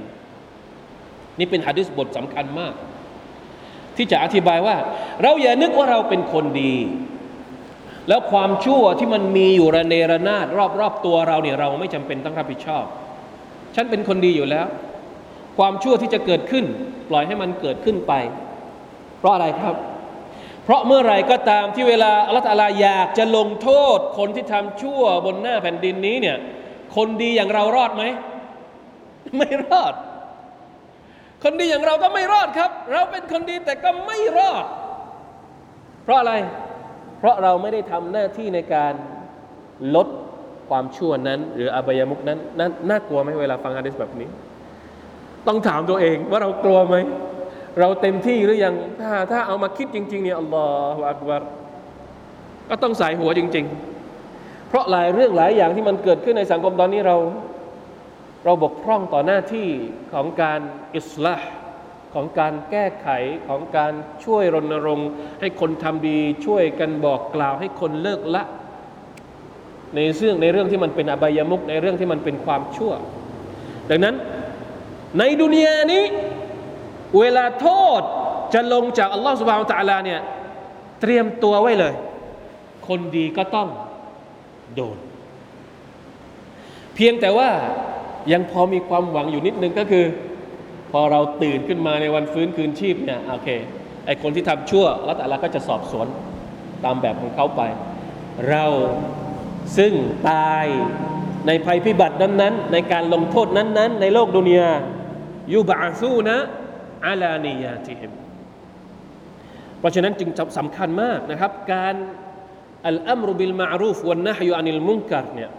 [1.42, 2.74] นี่เป็นฮะดิษบทสำคัญมาก
[3.98, 4.76] ที่จะอธิบายว่า
[5.24, 6.76] เราอย่านึกว่าเราเป็นคนดี
[8.10, 10.48] แล้วความชั่วที่มันมีอยู่ระเนระนาด
[10.80, 12.86] รอบๆตัวเราเนี่ยเราไม่จำเป็นต้องรับผิดชอบ
[13.76, 14.68] ฉันเป็นคนดีอยู่แล้ว
[15.58, 16.66] ความชั่วที่จะเกิดขึ้น
[17.10, 18.14] ปล่อยให้มันเกิดขึ้นไป
[19.20, 19.76] เพราะอะไรครับ
[20.64, 26.38] เพราะเมื่อไรก็ตามที่เวลาอัลลอฮฺอยากจะลงโทษ คนที่ทำชั่วบนหน้าแผ่นดินนี้เนี่ย
[26.96, 28.04] คนดีอย่างเรารอดไหม
[29.38, 29.94] ไม่รอด
[31.44, 34.66] คนดีอย่างเราก็ไม่รอดครับ เราเป็นคนดีแต่ก็ไม่รอด
[36.04, 36.34] เพราะอะไร
[37.20, 38.94] เพราะเราไม่ได้ทำหน้าที่ในการ
[39.96, 40.08] ลด
[40.70, 44.30] ความชั่วนั้น หรืออบายมุกนั้นนน่ากลัวไหมเวลาฟังฮะดิษแบบนี้
[45.48, 46.96] ต้องถามตัวเองว่าเรากลัวไหม
[47.80, 51.42] เราเต็มที่หรือยังถ้าถ้าเอามาคิดจริง ๆ เนี่ยอัลลอฮฺอักบาร
[52.70, 53.66] ก็ต้องใส่หัวจริง
[54.18, 57.16] ๆ เพราะหลายเรื่องหลายอย่างที่มันเกิดขึ้นในสังคมตอนนี้เรา
[58.46, 59.70] เราบกพร่องต่อหน้าที่
[60.14, 60.60] ของการ
[60.96, 61.50] อิสลาห์
[62.14, 63.08] ของการแก้ไข
[63.48, 65.10] ของการช่วยรณรงค์
[65.42, 68.44] ให้คนทำดีช่วยกันบอกกล่าวให้คนเลิกละ
[69.96, 72.94] ในเรื่องในเรื่องที่มันเป็นอบายมุกในเรื่องที่มันเป็นความชั่ว
[73.90, 74.16] ดังนั้น
[75.20, 76.04] ในดุนยานี้
[77.20, 77.68] เวลาโท
[78.00, 78.02] ษ
[78.54, 80.22] จะลงจากอัลลอฮฺสุบานตะลาเนี่ย
[81.02, 81.94] เตรียมตัวไว้เลย
[82.88, 83.70] คนดีก็ต้อง
[84.76, 84.98] โดน
[86.96, 87.50] เพียงแต่ว่า
[88.32, 90.06] ยังพอมีความหวังอยู่นิดนึงก็คือ
[90.92, 93.50] พอเราตื่นขึ้นมาในวันฟื้นคืนชีพเนี่ยโอเค
[94.06, 96.08] ไอคนที่ทำชั่วแล้วแต่ละก็จะสอบสวน
[96.86, 97.62] ตามแบบของเขาไป
[98.50, 98.66] เรา
[99.78, 99.94] ซึ่ง
[100.30, 100.66] ตาย
[101.48, 104.72] ในภัยพิบัตินั้นๆ ในการลงโทษนั้นๆ ในโลกดุนยา
[105.54, 106.38] ยูบาซูนะ
[107.06, 108.12] อาลานียาติฮิม
[109.80, 111.96] เพราะฉะนั้นจึงสำคัญมากนะครับ การ
[112.88, 115.50] อัลอัมรุบิลมารูฟวันนะฮยุอานิลมุนกัรเนี่ย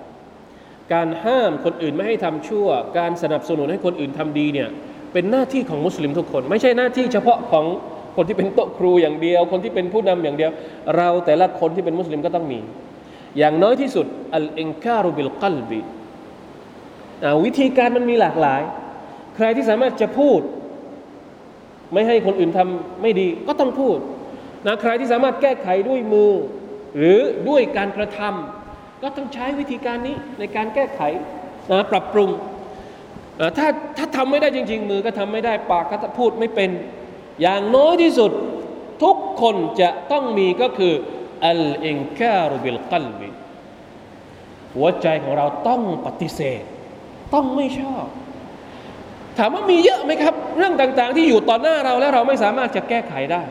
[0.92, 2.66] การห้ามคนอื่นไม่ให้ทำชั่ว
[2.98, 4.68] การสนับสนุนให้คนอื่นทำดีเนี่ย
[5.12, 7.64] เป็นหน้าที่ของมุสลิมทุกคน ไม่ใช่หน้าที่เฉพาะของ
[8.16, 10.50] คนที่เป็นโต๊ะครูอย่างเดียว คนที่เป็นผู้นำอย่างเดียว
[10.96, 12.60] เราแต่ละคนที่เป็นมุสลิมก็ต้องมี
[13.38, 15.80] อย่างน้อยที่สุดอัลอินคารุบิลกัลบี
[17.44, 18.62] วิธีการมันมีหลากหลาย
[19.36, 20.40] ใครที่สามารถจะพูด
[21.92, 23.98] ไม่ให้คนอื่นทำไม่ดีก็ต้องพูด
[24.66, 26.30] นะใครที่สามารถแก้ไขด้วยมือ
[26.96, 28.61] หรือด้วยการกระทำ
[29.02, 31.00] ก็ต้องใช้วิธีการนี้ในการแก้ไข
[31.70, 32.30] นะปรับปรุง
[33.58, 36.70] ถ้าถ้าทำไม่ได้จริง ๆ มือก็ทำไม่ได้ปากก็พูดไม่เป็น
[37.42, 38.30] อย่างน้อยที่สุด
[39.02, 40.94] ทุกคนจะต้องมีก็คือ
[41.46, 43.28] อัลอินคารุบิลกัลบิ
[44.74, 46.62] หัวใจของเราต้องปฏิเสธ
[47.34, 48.06] ต้องไม่ชอบ
[49.38, 53.42] ถามว่ามีเยอะไหมครับ เรื่องต่างๆ ที่อยู่ต่อหน้าเราแล้วเราไม่สามารถจะแก้ไขได้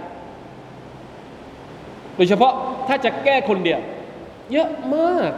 [2.15, 2.53] โดยเฉพาะ
[2.87, 3.79] ถ้าจะแก้คนเดียว
[4.51, 5.31] เยอะมาก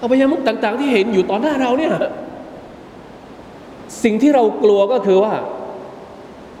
[0.00, 1.94] อบายมุกต่าง ๆ ที่เห็นอยู่ต่อหน้าเราเนี่ย
[4.04, 5.34] สิ่งที่เรากลัวก็คือว่า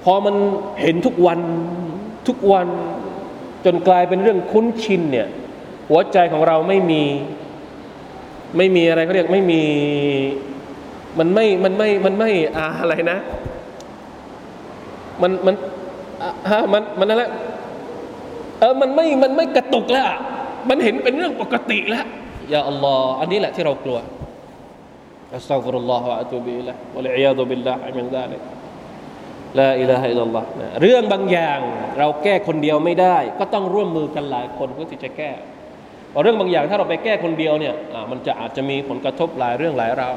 [0.04, 0.34] พอมัน
[0.82, 1.40] เห็นทุกวัน
[2.28, 2.68] ทุกวัน
[3.64, 5.28] จนกลายเป็นเรื่องคุ้นชินเนี่ย
[5.88, 7.02] หัวใจของเราไม่มี
[8.56, 9.62] ไม่มีอะไรเขาเรียกไม่มี
[11.18, 12.30] มันไม่มันไม่มันไม่
[12.80, 13.18] อะไรนะ
[15.22, 15.54] มันมัน
[16.50, 17.22] ฮะมันมันอะไร
[18.60, 20.06] เออมันไม่มันไม่กระตุกแล้ว
[20.68, 22.06] มันเห็นเป็นเรื่องปกติแล้ว
[22.52, 23.98] يا الله อันนี้แหละที่เรากลัว
[25.34, 28.42] أستغفر الله وأتوب إليه والعياذ بالله من ذلك
[29.58, 30.46] لا إله إلا الله
[30.82, 31.60] เรื่องบางอย่าง
[31.98, 37.74] เราแก้คนเดียวไม่ได้ ก็ต้องร่วมมือกันหลายคนเพื่อที่จะแก้เพราะเรื่องบางอย่างถ้าเราไปแก้คนเดียวเนี่ย
[38.10, 40.14] มันจะอาจจะมีผลกระทบหลายเรื่องหลายราว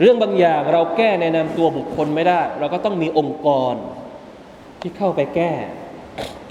[0.00, 3.74] เรื่องบางอย่างเราแก้ในนามตัวบุคคลไม่ได้ เราก็ต้องมีองค์กร
[4.80, 5.52] ที่เข้าไปแก้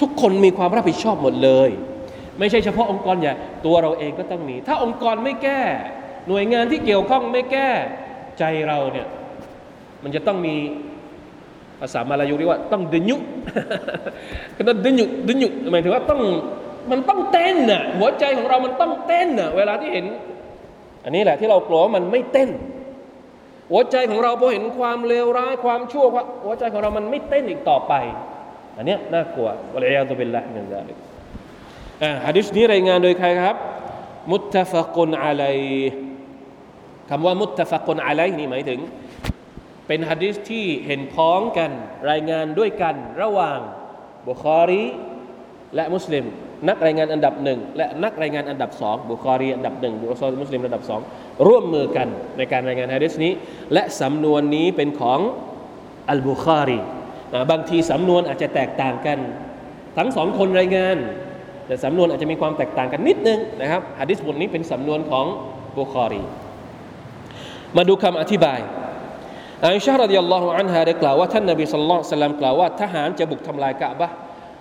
[0.01, 1.69] ทุกคนมีความรับผิดชอบหมดเลย
[2.39, 3.33] ไม่ใช่เฉพาะองค์กรใหญ่
[3.65, 5.61] ตัวเราเองก็ต้องมี ถ้าองค์กรไม่แก้
[6.27, 7.69] หน่วยงานที่เกี่ยวข้องไม่แก้
[8.39, 9.07] ใจเราเนี่ย
[10.03, 10.55] มันจะต้องมี
[11.79, 13.17] ภาษามาลายูเรียกว่าต้องดึยุ
[14.57, 16.21] ก็ต้องดึยุดึยุหมายถึงว่าต้อง
[16.91, 20.05] มันต้องเต้นน่ะหัวใจของเรามันต้องเต้นน่ะเวลาที่เห็น
[21.03, 22.49] อันนี้แหละที่เรากลัวมันไม่เต้น
[23.71, 26.05] หัวใจของเราพอเห็นความเลวร้ายความชั่ว
[26.45, 27.93] หัวใจของเรามันไม่เต้นอีกต่อไป
[28.77, 31.08] อันนี้น่ากลัว والعياذ بالله من ذلك อ่า
[32.25, 33.55] ฮะดิษนี้รายงานโดยใครครับ
[34.31, 35.59] متفق عليه
[37.09, 38.79] คำว่า متفق عليه นี่หมายถึง
[39.87, 41.71] เป็นฮะดิษที่เห็นพ้องกัน
[42.09, 43.59] รายงานด้วยกันระหว่าง
[44.27, 44.83] บุคอรี
[45.75, 46.25] และมุสลิม
[46.69, 51.01] นักรายงานอันดับหนึ่งและนักรายงานอันดับสองบุคอรีอันดับหนึ่งบุคอรีมุสลิมอันดับสอง
[51.47, 52.07] ร่วมมือกัน
[52.37, 53.31] ในการรายงานฮะดิษนี้
[53.73, 55.19] และสำนวนนี้เป็นของ
[56.09, 56.79] อัลบุคอรี
[57.51, 59.19] บางทีสำนวนอาจจะแตกต่างกัน
[59.97, 60.97] ทั้งสองคนรายงาน
[61.69, 65.25] แต่สำนวนอาจจะมีความแตกต่างกันนิดนึงนะครับฮะดิษบทนี้เป็นสำนวนของ
[65.77, 66.23] บุคอรี
[67.77, 68.59] มาดูคำอธิบาย
[69.63, 74.09] อาอิชารดิยัลลอฮุอันฮาได้กล่าวว่าท่านนบีสุลต่านกล่าวว่าทหารจะบุกทำลายกะบะ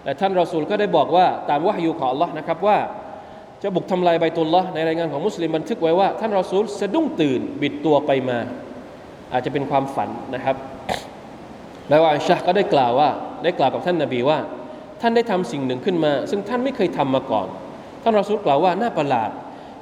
[0.02, 2.78] แต่ท่านรอซูลก็ได้บอกว่าตามวะฮยูของ Allah นะครับว่า
[3.62, 8.38] จะบุกทำลายใบตุลละในรายงานของมุสลิมบันทึกไว้ว่า ท่านรอซูลสะดุ้งตื่นบิดตัวไปมา
[9.32, 10.56] อาจจะเป็นความฝันนะครับ
[11.88, 13.08] แล้วอาอิชาก็ได้กล่าวว่า
[13.44, 14.38] ได้กล่าวกับท่านนบีว่า
[15.00, 17.48] ท่านได้ทำสิ่งหนึ่งขึ้นมา ซึ่งท่านไม่เคยทำมาก่อน
[18.02, 19.30] ท่านรอซูลกล่าวว่าน่าประหลาด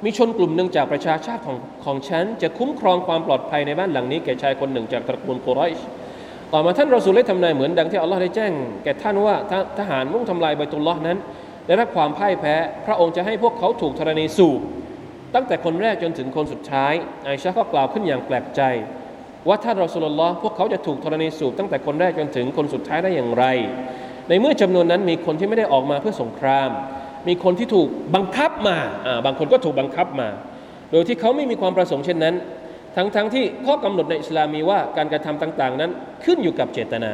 [0.03, 5.77] มีชนกลุ่มหนึ่งจากประชาชาติของของฉัน จะคุ้มครองความปลอดภัยในบ้านหลังนี้แก่ชายคนหนึ่งจากตระกูลกุไรช
[6.53, 8.51] ต่อมาท่านรอสูลได้ทำนายเหมือนดังที่อัลลอฮ์ได้แจ้ง
[8.83, 9.35] แก่ท่านว่า
[9.79, 11.17] ทหารมุ่งทำลายใบตุลลอฮ์นั้น
[11.67, 14.59] ได้รับความพ่ายแพ้ พระองค์จะให้พวกเขาถูกธรณีสูบ
[15.35, 16.93] ตั้งแต่คนแรกจนถึงคนสุดท้าย
[17.25, 18.61] ไอชาก็กล่าวขึ้นอย่างแปลกใจ
[19.47, 23.45] ว่าท่านรอสูลลอฮ์พวกเขาจะถูกธรณีสูบตั้งแต่คนแรกจนถึงคนสุดท้ายได้อย่างไร
[24.29, 26.69] ในเมื่อจำนวนนั้นมีคนที่ไม่ได้ออกมาเพื่อสงคราม
[27.27, 28.77] มีคนที่ถูกบังคับมา
[29.25, 30.29] บางคนก็ถูกบังคับมา
[30.91, 32.35] โดยที่เขาไม่มีความประสงค์เช่นนั้น
[32.95, 35.91] ทั้งๆทที่ข้อกำหนดในอิสลามมีว่าการกระทำต่าง ๆ นั้น
[36.25, 37.11] ขึ้นอยู่กับเจตนา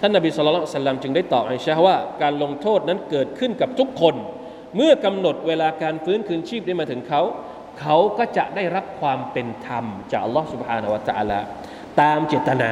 [0.00, 4.14] ท่านนบีสุลต่านจึงได้ตอบไอชาว่าการลงโทษนั้นเกิดขึ้นกับทุกคน
[4.76, 7.22] เมื่อกำหนดเวลาการฟื้นคืนชีพได้มาถึงเขา
[7.80, 11.40] เขาก็จะได้รับความเป็นธรรมจากอัลลอฮฺสุบฮานาวะตะลา
[12.00, 12.70] ตามเจตนา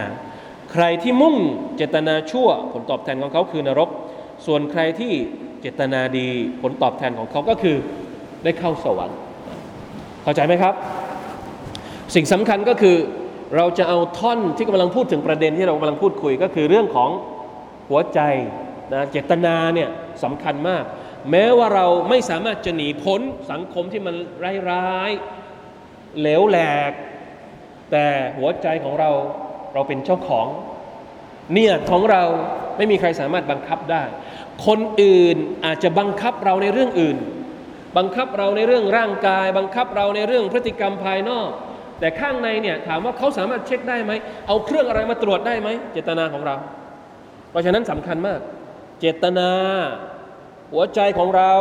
[0.79, 1.37] ใครที่มุ่ง
[1.77, 3.91] เจตนาชั่ว ผลตอบแทนของเขาคือนรก
[4.47, 5.13] ส่วนใครที่
[5.61, 6.29] เจตนาดี
[6.63, 7.77] ผลตอบแทนของเขาก็คือ
[8.45, 9.19] ได้เข้าสวรรค์
[10.23, 10.75] เข้าใจไหมครับ
[12.15, 12.97] สิ่งสำคัญก็คือ
[13.57, 17.11] เราจะเอาท่อนที่กำลังพูดถึงประเด็นที่เรากำลังพูดคุยก็คือเรื่องของ
[17.91, 18.21] หัวใจ
[18.93, 19.89] นะเจตนาเนี่ย
[20.25, 20.85] สำคัญมาก
[21.31, 24.15] แม้ว่าเราไม่สามารถจะหนีพ้นสังคมที่มัน
[24.71, 26.59] ร้ายๆเหลวแหล
[26.91, 26.93] ก
[27.91, 28.07] แต่
[28.39, 29.11] หัวใจของเรา
[29.77, 30.47] เราเป็นเจ้าของ
[31.55, 32.23] เนี่ยของเรา
[32.77, 34.03] ไม่มีใครสามารถบังคับได้
[34.67, 37.17] คนอื่นอาจจะบังคับเราในเรื่องอื่น
[37.99, 41.49] บังคับเราในเรื่องร่างกาย บังคับเราในเรื่องพฤติกรรมภายนอก
[42.01, 44.13] แต่ข้างในเนี่ยถามว่าเขาสามารถเช็คได้ไหม
[44.47, 46.57] เอาเครื่องอะไรมาตรวจได้ไหม เจตนาของเรา
[47.51, 48.41] เพราะฉะนั้นสำคัญมาก
[49.01, 49.51] เจตนา
[50.73, 51.53] หัวใจของเรา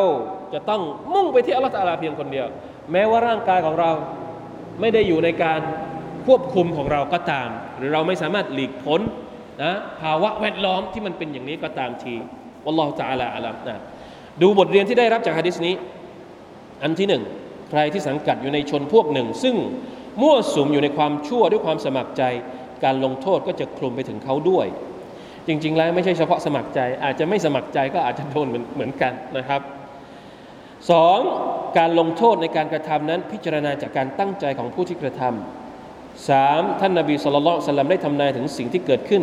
[0.54, 0.82] จะต้อง
[1.14, 2.48] มุ่งไปที่อัลลอฮฺตาลาเพียงคนเดียว
[2.92, 3.92] แม้ว่าร่างกายของเรา
[4.82, 5.60] ไม่ได้อยู่ในการ
[6.26, 9.02] ควบคุมของเราก็ตาม หรือเราไม่สามารถหลีกพ้น
[9.64, 12.16] นะภาวะแวดล้อมที่มันเป็นอย่างนี้ก็ตามที
[12.66, 13.78] วัลลอฮฺตาลาอัลลอฮฺนะ
[14.42, 15.74] ดูบทเรียนที่ได้รับจากฮะดิษนี้
[16.84, 17.24] อันที่หนึ่ง
[17.70, 19.56] ใครที่สังกัดอยู่ในชนพวกหนึ่ง ซึ่ง
[20.22, 22.24] มั่วสุมอยู่ในความชั่วด้วยความสมัครใจ
[22.84, 24.68] การลงโทษก็จะคลุมไปถึงเขาด้วย
[25.48, 29.62] จริง ๆ แล้วไม่ใช่เฉพาะสมัครใจ อาจจะไม่สมัครใจก็อาจจะโดนเหมือนกันนะครับ
[30.92, 31.20] สอง
[31.78, 35.65] การลงโทษในการกระทำนั้นพิจารณาจากการตั้งใจของผู้ที่กระทำ
[36.29, 39.23] สามท่านนาบีสุลต่านสัลลัมได้ทำนายถึงสิ่งที่เกิดขึ้น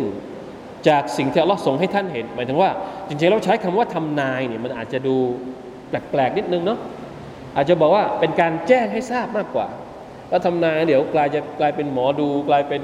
[0.88, 2.70] จากสิ่งที่อัลลอฮ์ส่งให้ท่านเห็น หมายถึงว่า
[3.08, 5.16] จริงๆเราใช้คำว่าทำนายเนี่ยมันอาจจะดู
[5.88, 6.78] แปลกๆนิดนึงเนาะ
[7.56, 9.68] อาจจะบอกว่าเป็นการแจ้งให้ทราบมากกว่า
[10.28, 12.82] แล้วทำนายเดี๋ยวกลายจะกลายเป็นหมอดูกลายเป็น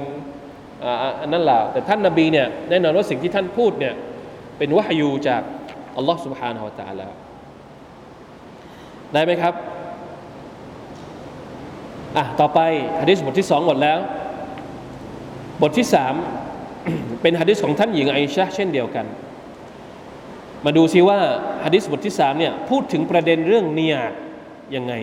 [1.21, 3.93] อันนั้นแหละแต่ท่านนาบีเนี่ยแน่นอนว่าสิ่งที่ท่านพูดเนี่ย
[4.57, 5.41] เป็นวะฮยูจาก
[5.97, 7.07] อัลลอฮ์ سبحانه และ تعالى
[9.13, 9.53] ได้ไหมครับ
[12.17, 12.59] อ่ะต่อไป
[13.01, 13.99] ฮะดิษบทที่สองหมดแล้ว
[15.61, 16.13] บทที่สาม
[17.21, 19.05] เป็นฮะดิษของท่านหญิงไอชาเช่นเดียวกัน
[20.65, 21.19] มาดูซิว่า
[21.65, 24.11] ฮะดิษบทที่สามเนี่ยพูดถึงประเด็นเรื่องเนียด
[24.75, 24.93] ยังไง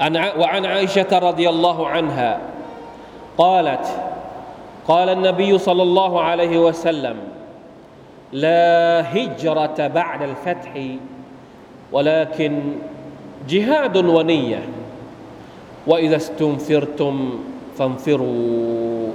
[0.00, 2.30] عن وعن عائشة رضي الله عنها
[3.38, 3.86] قالت
[4.86, 7.16] قال النبي صلى الله عليه وسلم
[8.32, 10.72] لا هجرة بعد الفتح
[11.92, 12.52] ولكن
[13.48, 14.62] جهاد ونية
[15.86, 17.14] وإذا استنفرتم
[17.78, 19.12] فانفروا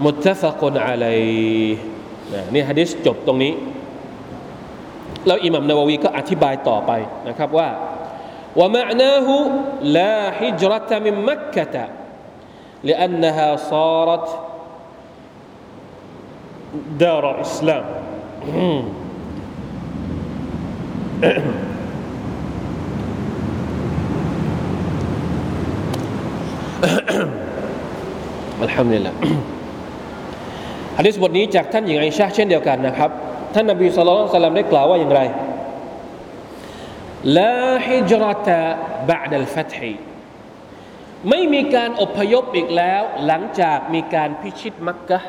[0.00, 1.76] متفق عليه
[2.54, 3.52] นี่ฮะดิษจบตรงนี้
[5.26, 6.92] แล้วอิหมัมนาววีก็อธิบายต่อไป
[7.28, 7.68] นะครับว่า
[8.58, 9.28] ว่า معناه
[9.96, 11.74] لا هجرة من مكة
[12.88, 14.26] لأنها صارت
[17.02, 17.84] دار إسلام
[28.63, 29.11] อัลฮัมดุลิลละ
[30.97, 33.09] ฮะดิษบทนี้จากท่านหญิงไอชาเช่นเดียวกันนะครับ
[33.53, 35.21] ท่านนบีสุลต่านได้กล่าวว่าอย่างไร
[37.37, 38.59] ลาฮิจรตะ
[39.09, 39.93] บะดัลฟัตฮี
[41.29, 45.19] ไม่มีการอพยพอีกแล้ว หลังจากมีการพิชิตมักกะ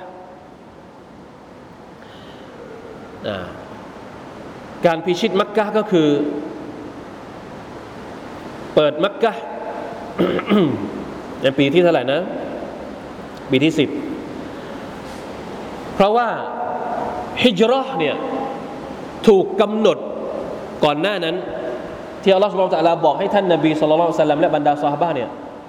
[4.87, 6.09] การพิชิตมักกะก็คือ
[8.75, 9.33] เปิดมักกะ
[11.43, 12.21] ในปีที่เท่าไหร่นะ
[13.51, 13.89] ปีที่สิบ
[15.95, 16.29] เพราะว่า
[17.43, 18.17] ฮิจรัชเนี่ย
[19.27, 19.99] ถูกกำหนด
[20.85, 21.37] ก่อนหน้านั้น
[22.23, 25.29] ที่อัลลอฮฺสุบไบร์ตะลาบอกให้ท่านนบีสุลต่านและบรรดาซอฮาบะเนี่ย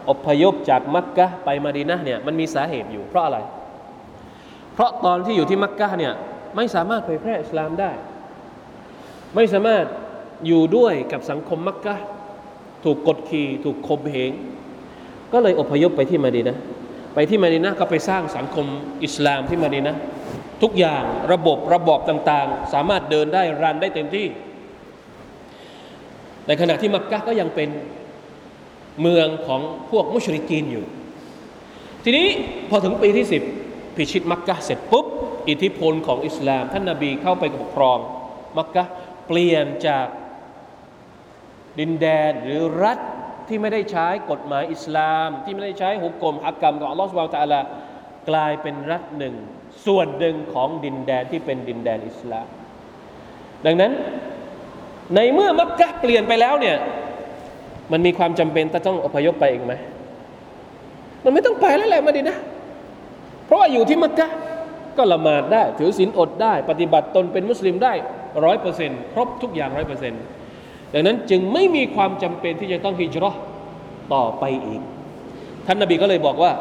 [0.10, 3.38] อพยพจากมักกะไปมาดีนะเนี่ยมันมีสาเหตุอยู่ เพราะอะไร
[4.74, 6.14] เพราะตอนที่อยู่ที่มักกะเนี่ย
[6.56, 7.92] ไม่สามารถเผยแพร่อิสลามได้
[9.36, 9.86] ไม่สามารถ
[10.48, 11.96] อยู่ด้วยกับสังคมมักกะ
[12.84, 14.32] ถูกกดขี่ถูกคมเหง
[15.34, 16.58] ก็เลยอพยพไปที่มาดีนะ
[17.14, 18.66] ไปที่มาดีนะก็ไปสร้างสังคม
[19.04, 19.96] อิสลามที่มาดีนะ
[20.62, 24.28] ทุกอย่างระบบระบอบต่างๆ สามารถเดินได้รันได้เต็มที่
[26.48, 27.70] ในขณะที่มักกะก็ยังเป็น
[29.02, 30.86] เมืองของพวกมุชริกีนอยู่
[32.04, 32.28] ทีนี้
[32.70, 33.42] พอถึงปีที่สิบ
[33.96, 35.06] พิชิตมักกะเสร็จปุ๊บ
[35.50, 37.98] อิทธิพลของอิสลาม ท่านนาบีเข้าไปปกครอง
[38.58, 38.84] มักกะ
[39.28, 40.08] เปลี่ยนจาก
[41.80, 43.00] ดินแดนหรือรัฐ
[43.48, 47.62] ที่ไม่ได้ใช้กฎหมายอิสลาม ที่ไม่ได้ใช้หุกกลมฮักกรรมของอัลลอฮฺสุบานตะลา
[48.30, 49.36] กลายเป็นรัฐหนึ่ง
[49.86, 52.48] ส่วนหนึ่งของดินแดนที่เป็นดินแดนอิสลาม
[53.66, 53.92] ดังนั้น
[55.16, 56.78] ในเมื่อมักกะเปลี่ยนไปแล้วเนี่ย
[57.92, 59.74] มันมีความจำเป็นต้องอพยพไปเองไหม
[61.24, 62.38] มันไม่ต้องไปแล้วแหละมาดีนะ
[63.46, 64.28] เพราะว่าอยู่ที่มักกะ
[64.98, 67.94] ก็ละหมาดได้ ถือศีลอดได้ ปฏิบัติตนเป็นมุสลิมได้
[68.46, 70.22] ร้อยเปอร์เซ็นต์ครบทุกอย่างร้อยเปอร์เซ็นต์
[70.94, 73.32] ดังนั้นจึงไม่มีความจำเป็นที่จะต้องฮิจรั
[74.14, 74.82] ต่อไปอีก
[75.66, 76.52] ท่านนบีก็เลยบอกว่า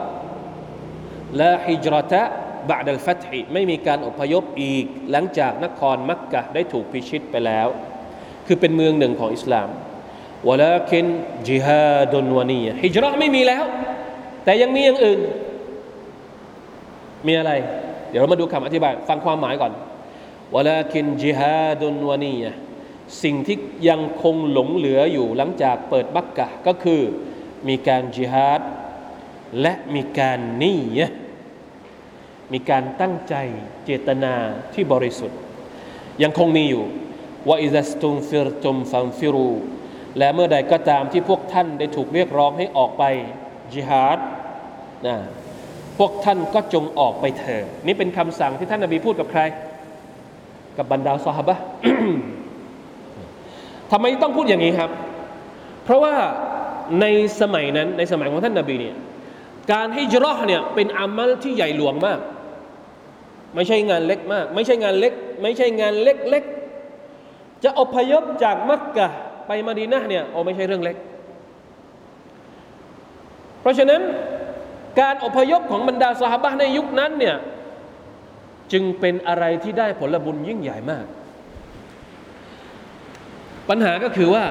[1.41, 2.23] ละฮิจรัตะ
[2.71, 7.69] บาดัลฟัตฮิไม่มีการอพยพอีก หลังจากนครมักกะได้ถูกพิชิตไปแล้ว
[8.47, 9.69] คือเป็นเมืองหนึ่งของอิสลาม
[10.49, 11.05] วลาคิน
[11.49, 13.65] จิฮาดุนวานีฮิจรัไม่มีแล้ว
[14.45, 15.21] แต่ยังมีอย่างอื่น
[17.27, 17.53] มีอะไร
[18.11, 19.73] เดี๋ยวเรามาดูคำอธิบาย ฟังความหมายก่อน
[20.55, 22.35] วลาคินจิฮาดุนวานี
[23.23, 23.57] สิ่งที่
[23.89, 27.01] ยังคงหลงเหลืออยู่หลังจากเปิดบักกะก็คือ
[27.69, 28.61] มีการจิฮาด
[29.61, 31.01] และมีการนีย
[32.53, 33.35] มีการตั้งใจ
[33.85, 34.35] เจตนา
[34.75, 35.39] ที่บริสุทธิ์
[36.23, 36.85] ยังคงมีอยู่
[37.49, 39.51] ว่าอิซัสตุมฟิรตุมฟัมฟิรู
[40.19, 43.05] และเมื่อใดก็ตามที่พวกท่านได้ถูกเรียกร้องให้ออกไป
[43.73, 44.19] จิฮาด
[45.07, 45.17] นะ
[45.99, 49.41] พวกท่านก็จงออกไปเถิดนี่เป็นคำสั่งที่ท่านนบีพูดกับใคร
[50.77, 51.57] กับบรรดาซอฮาบะ
[53.93, 54.91] ทำไมต้องพูดอย่างนี้ครับ
[55.85, 56.15] เพราะว่า
[57.01, 57.07] ใน
[57.41, 58.97] สมัยนั้นในสมัยของท่านนาบีเนี่ย
[59.73, 62.21] การให้จรอเนี่ยเป็นอามัลที่ใหญ่หลวงมาก
[63.55, 69.09] ไม่ใช่งานเล็กมาก ไม่ใช่งานเล็ก ไม่ใช่งานเล็กๆจะอพยพจากมักกะ
[69.47, 70.97] ไปมาดีนะเนี่ยโอ้ไม่ใช่เรื่องเล็ก
[73.61, 74.01] เพราะฉะนั้น
[75.01, 77.37] การอพยพของบรรดาสหบะในยุคนั้นเนี่ย
[78.73, 81.05] จึงเป็นอะไรที่ได้ผลบุญยิ่งใหญ่มาก
[83.69, 84.45] ปัญหาก็คือว่า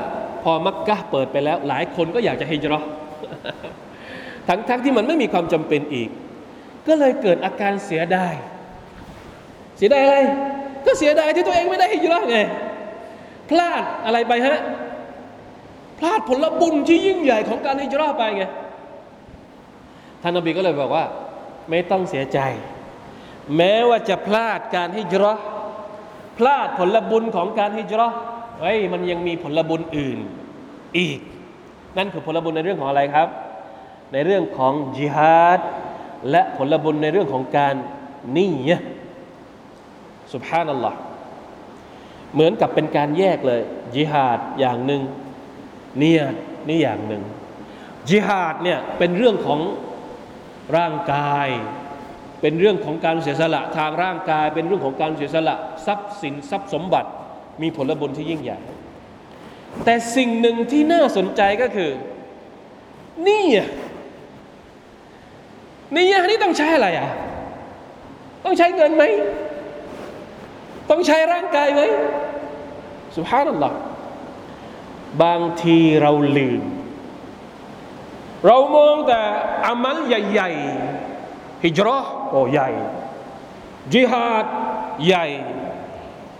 [0.43, 2.83] พอมักกะเปิดไปแล้ว หลายคนก็อยากจะฮิจรัช
[4.47, 6.09] ทั้งทั้งที่มันไม่มีความจำเป็นอีก
[6.87, 8.33] ก็เลยเกิดอาการเสียดาย
[9.77, 10.17] เสียดายอะไร
[10.85, 12.39] ก็เสียดายที่ตัวเองไม่ได้ฮิจรัชไง
[13.49, 14.59] พลาดอะไรไปฮะ
[15.99, 18.43] พลาดผลบุญที่ยิ่งใหญ่ของการฮิจรัชไปไง
[20.21, 21.05] ท่านนบีก็เลยบอกว่า
[21.69, 22.39] ไม่ต้องเสียใจ
[23.57, 25.39] แม้ว่าจะพลาดการฮิจรัช
[26.37, 28.13] พลาดผลบุญของการฮิจรัช
[28.61, 30.19] เฮ้ยมันยังมีผลบุญอื่น
[30.97, 31.19] อีก
[31.97, 33.27] นั่นคือผลบุญในเรื่องของอะไรครับ
[34.13, 35.59] ในเรื่องของจิฮาด
[36.31, 37.75] และผลบุญในเรื่องของการ
[38.37, 38.73] นี่ย
[40.33, 40.97] สุบฮานัลลอฮ์
[42.33, 43.61] เหมือนกับเป็นการแยกเลย
[43.95, 45.01] จิฮาดอย่างหนึ่ง
[45.97, 46.35] เนียด
[46.67, 47.23] นี่อย่างหนึ่ง
[48.09, 49.59] จิฮาดเนี่ยเป็นเรื่องของ
[50.77, 51.49] ร่างกาย
[52.41, 57.09] เป็นเรื่องของการเสียสละทางร่างกาย เป็นเรื่องของการเสียสละ ทรัพย์สินทรัพย์สมบัติ
[57.61, 58.59] มีผลบุญที่ยิ่งใหญ่
[59.85, 61.91] แต่สิ่งหนึ่งที่น่าสนใจก็คือ
[63.27, 63.45] นี่
[65.95, 67.09] นี่ยนี่ต้องใช้อะไรอะ
[68.45, 69.03] ต้องใช้เงินไหม
[70.89, 71.81] ต้องใช้ร่างกายไหม
[73.15, 73.77] สุภาพนัลลอฮ์
[75.23, 76.61] บางทีเราลืม
[78.47, 79.21] เรามองแต่
[79.67, 82.69] อามัลใหญ่ๆฮิจรัชโอ้ใหญ่
[83.93, 84.45] จิฮาด
[85.05, 85.25] ใหญ่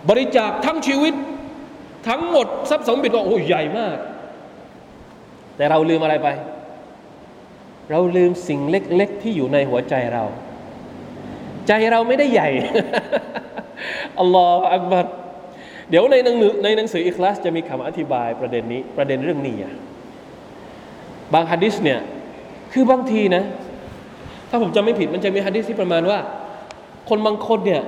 [0.10, 1.14] บริจาคทั้งชีวิต
[2.10, 3.98] ทั้งหมดทรัพย์สมบัติว่าโอ้ใหญ่มาก
[5.56, 6.28] แต่เราลืมอะไรไป
[7.92, 10.24] เราลืมสิ่งเล็ก ๆ ที่อยู่ในหัวใจเรา
[11.68, 12.50] ใจเราไม่ได้ใหญ่
[14.20, 15.06] อัลลอฮฺอักบัร
[15.90, 19.56] เดี๋ยวในหนังในหนังสืออิคลาสจะมีคำอธิบายประเด็นนี้ประเด็นเรื่องนี้
[21.34, 22.00] บางฮะดิษเนี่ย
[22.74, 23.44] คือบางทีนะ
[24.50, 26.20] ถ้าผมจำไม่ผิดมันจะมีฮะดิษที่ประมาณว่า
[27.10, 27.82] คนบางคนเนี่ย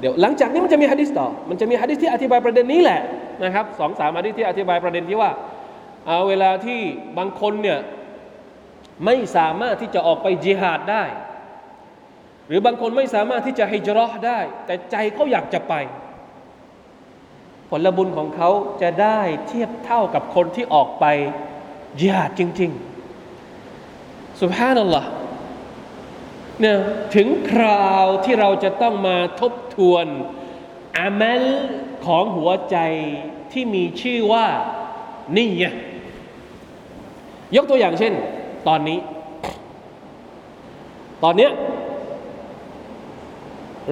[0.00, 3.00] เดี๋ยวหลังจากนี้มันจะมีฮะดิษต่อ มันจะมีฮะดิษที่อธิบายประเด็นนี้แหละ
[3.44, 5.30] นะครับสองสามฮะดิษที่อธิบายประเด็นที่ว่า
[6.06, 6.80] เอาเวลาที่
[7.18, 7.78] บางคนเนี่ย
[9.04, 11.04] ไม่สามารถที่จะออกไปจิฮาดได้
[12.48, 15.74] หรือบางคนไม่สามารถที่จะฮิจรัชได้ แต่ใจเขาอยากจะไป
[17.70, 18.50] ผลบุญของเขา
[18.82, 21.04] จะได้เทียบเท่ากับคนที่ออกไป
[21.98, 22.70] จิฮาดจริง
[23.56, 26.78] ๆ สุภานัลลอฮ์เนี่ย
[27.14, 30.06] ถึงคราวที่เราจะต้องมาทบทวน
[30.98, 31.42] อามัล
[32.06, 32.76] ของหัวใจ
[33.52, 34.46] ที่มีชื่อว่า
[35.36, 35.66] นี่ไง
[37.56, 38.12] ยกตัวอย่างเช่น
[38.68, 38.98] ตอนนี้
[41.24, 41.52] ตอนเนี้ย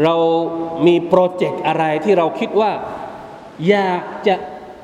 [0.05, 0.15] เรา
[0.87, 2.73] มีโปรเจกต์อะไรที่เราคิดว่า
[3.69, 4.35] อยากจะ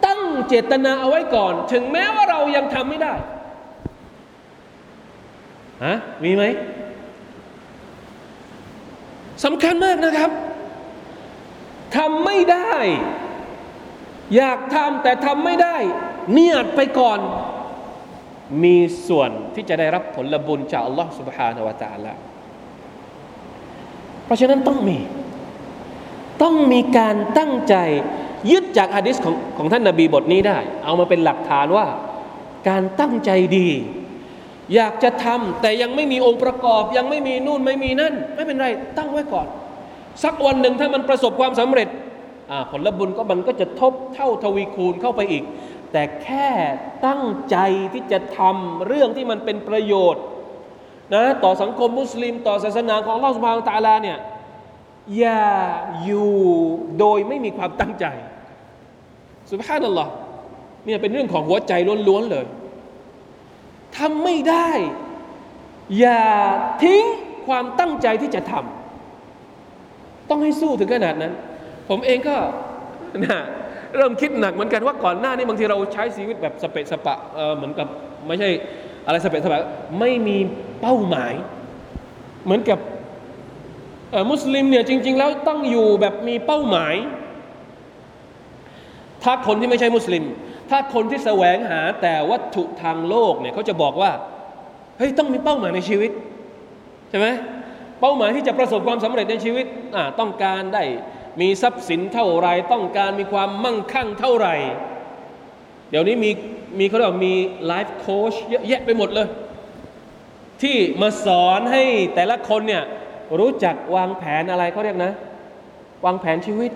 [0.04, 3.14] ตั้งเจตนาเอาไว้ก่อน ถึงแม้ว่าเรายังทำไม่ได้
[5.84, 6.44] ฮะมีไหม
[9.43, 10.31] สำคัญมากนะครับ
[11.97, 12.73] ทำไม่ได้
[14.35, 15.77] อยากทำแต่ทำไม่ได้
[16.31, 17.19] เนียดไปก่อน
[18.63, 22.13] มีส่วนที่จะได้รับผลบุญจากอัลลอฮ์ سبحانه และ تعالى
[24.25, 24.99] เพราะฉะนั้นต้องมี
[26.43, 27.75] ต้องมีการตั้งใจ
[28.51, 31.87] ยึดจากอะดิษของของท่านนาบีบทนี้ได้ เอามาเป็นหลักฐานว่า
[32.69, 33.69] การตั้งใจดี
[34.74, 38.68] อยากจะทำแต่ยังไม่มีองค์ประกอบ ยังไม่มีนู่นไม่มีนั่น ไม่เป็นไร
[38.98, 39.46] ตั้งไว้ก่อน
[40.24, 41.88] สักวันหนึ่งถ้ามันประสบความสำเร็จ
[42.70, 45.44] ผลบุญก็มันก็จะทบเท่าทวีคูณเข้าไปอีก
[45.92, 46.48] แต่แค่
[47.06, 47.56] ตั้งใจ
[47.92, 50.22] ที่จะทำเรื่องที่มันเป็นประโยชน์
[51.14, 54.18] นะต่อสังคมมุสลิม ต่อศาสนาของเลอสมาตาลาเนี่ย
[55.18, 55.42] อย่า
[56.04, 56.32] อยู่
[56.98, 58.06] โดยไม่มีความตั้งใจ
[59.50, 60.08] สุภาพนั่นหรอ
[60.86, 61.72] เนี่ยเป็นเรื่องของหัวใจ
[62.08, 62.46] ล้วนๆเลย
[63.98, 64.68] ทำไม่ได้
[65.98, 66.22] อย่า
[66.82, 67.02] ทิ้ง
[67.46, 71.32] ความตั้งใจที่จะทำต้องให้สู้ถึงขนาดนั้น
[71.88, 72.36] ผมเองก็
[73.24, 73.40] นะ
[73.96, 77.16] เริ่มคิดหนักเหมือนกันว่าก่อนหน้านี้บางทีเราใช้ชีวิตแบบสเปะสปะ
[77.56, 77.86] เหมือนกับ
[78.26, 78.48] ไม่ใช่
[79.06, 79.58] อะไรสเปะสปะ
[80.00, 80.36] ไม่มี
[80.80, 81.34] เป้าหมาย
[82.44, 82.78] เหมือนกับ
[84.30, 86.94] มุสลิมเนี่ยจริง ๆ แล้วต้องอยู่แบบมีเป้าหมาย
[89.22, 90.24] ถ้าคนที่ไม่ใช่มุสลิม
[90.70, 94.10] ถ้าคนที่แสวงหาแต่วัตถุทางโลกเนี่ยเขาจะบอกว่า
[94.98, 96.10] เฮ้ยต้องมีเป้าหมายในชีวิต
[97.10, 97.28] ใช่ไหม
[98.00, 99.66] เป้าหมายที่จะประสบความสำเร็จในชีวิต
[100.20, 100.84] ต้องการได้
[101.40, 104.54] มีทรัพย์สินเท่าไรต้องการมีความมั่งคั่งเท่าไหร่
[105.90, 106.30] เดี๋ยวนี้มี
[106.78, 107.34] มีเขาเรียกมี
[107.66, 109.28] ไลฟ์โค้ชเยอะแยะไปหมดเลย
[110.62, 111.82] ที่มาสอนให้
[112.14, 112.84] แต่ละคนเนี่ย
[113.38, 115.12] รู้จักวางแผนอะไรเขาเรียกนะ
[116.04, 116.70] วางแผนชีวิต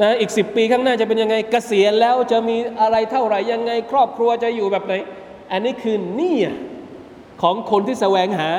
[0.00, 4.94] นะอีกสิบปีข้างหน้าจะเป็นยังไงกเกษียณแล้วจะมีอะไรเท่าไหร่ยังไง ครอบครัวจะอยู่แบบไหน
[5.52, 6.50] อันนี้คือเนี่ย
[7.42, 8.50] ของคนที่แสวงหา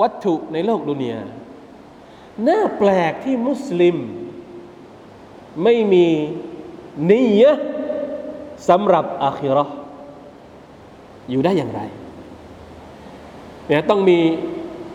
[0.00, 1.20] วัตถุในโลกดุนยา
[2.48, 3.96] น่าแปลกที่มุสลิม
[5.64, 6.06] ไม่มี
[7.10, 7.52] นิยะ
[8.68, 9.64] สำหรับอาคิรอ
[11.30, 11.80] อยู่ได้อย่างไร
[13.66, 14.18] เนี่ยต้องมี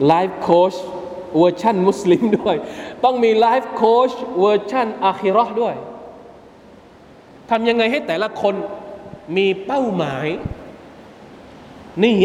[0.05, 0.73] life coach
[1.38, 2.55] เวอร์ชันมุสลิมด้วย
[3.03, 5.75] ต้องมี life coach เวอร์ชันอาคิรอด้วย
[7.49, 8.55] ทำยังไงให้แต่ละคน
[9.38, 10.27] มีเป้าหมาย
[12.03, 12.15] นี่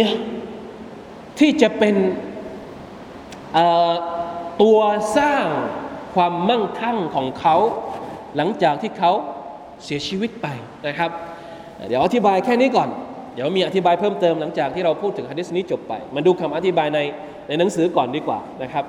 [1.38, 1.94] ที่จะเป็น
[4.62, 4.78] ตัว
[5.16, 5.44] สร้าง
[6.14, 7.56] ความมั่งคั่งของเขา
[8.36, 9.12] หลังจากที่เขา
[9.84, 10.46] เสียชีวิตไป
[10.86, 11.10] นะครับ
[11.88, 12.88] เดี๋ยวอธิบายแค่นี้ก่อน
[13.34, 17.00] เดี๋ยวมีอธิบายเพิ่มเติมหลังจากที่เราพูดถึงฮะดิษนี้จบไป มาดูคำอธิบายใน
[17.48, 18.84] ในหนังสือก่อนดีกว่านะครับ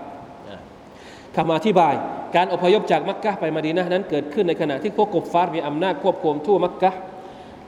[1.36, 1.94] คำอธิบาย
[2.36, 6.92] การอพยพจากมักกะไปมาดีนะนั้นเกิดขึ้นในขณะที่พวกกบฟาร์มีอำนาจควบคุมทั่วมักกะ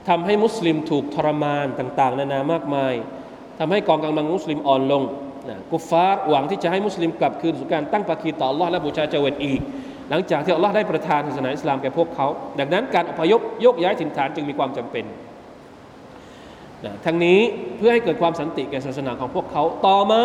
[0.10, 2.94] ทำให้มุสลิมถูกทรมานต่างๆ นานามากมาย
[3.60, 5.04] ทำให้กองกำลังมุสลิมอ่อนลง
[5.50, 9.60] นะกุฟฟาร์หวังที่จะให้มุสลิมกลับคืนสู่การตั้งปากีต่อ Allah และบูชาเจวิตอีก
[10.10, 12.28] หลังจากที่ Allah ได้ประทานศาสนาอิสลามแก่พวกเขา
[12.60, 15.06] ดังนั้นการอพยพยกย้ายถิ่นฐานจึงมีความจำเป็น
[16.86, 17.40] นะทั้งนี้
[17.78, 20.24] เพื่อให้เกิดความสันติแก่ศาสนาของพวกเขาต่อมา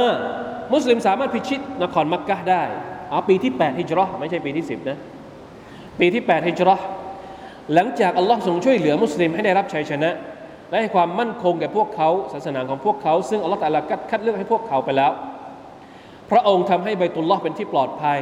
[0.75, 2.63] มุสลิมสามารถพิชิตนครมักกะได้
[3.09, 4.99] เอ๋อปีที่8ฮิจรัชไม่ใช่ปีที่ 10นะ
[6.01, 6.81] ปีที่8ฮิจรัช
[7.75, 10.11] หลังจากอัลลอฮ์ทรงช่วยเหลือมุสลิมให้ได้รับชัยชนะ
[10.71, 15.13] และให้ความมั่นคงแก่พวกเขาศาสนาของพวกเขา ซึ่งอัลลอฮฺตะลาคัดเลือกให้พวกเขาไปแล้ว
[16.31, 18.21] พระองค์ทำให้ใบตุลลอฮ์เป็นที่ปลอดภัย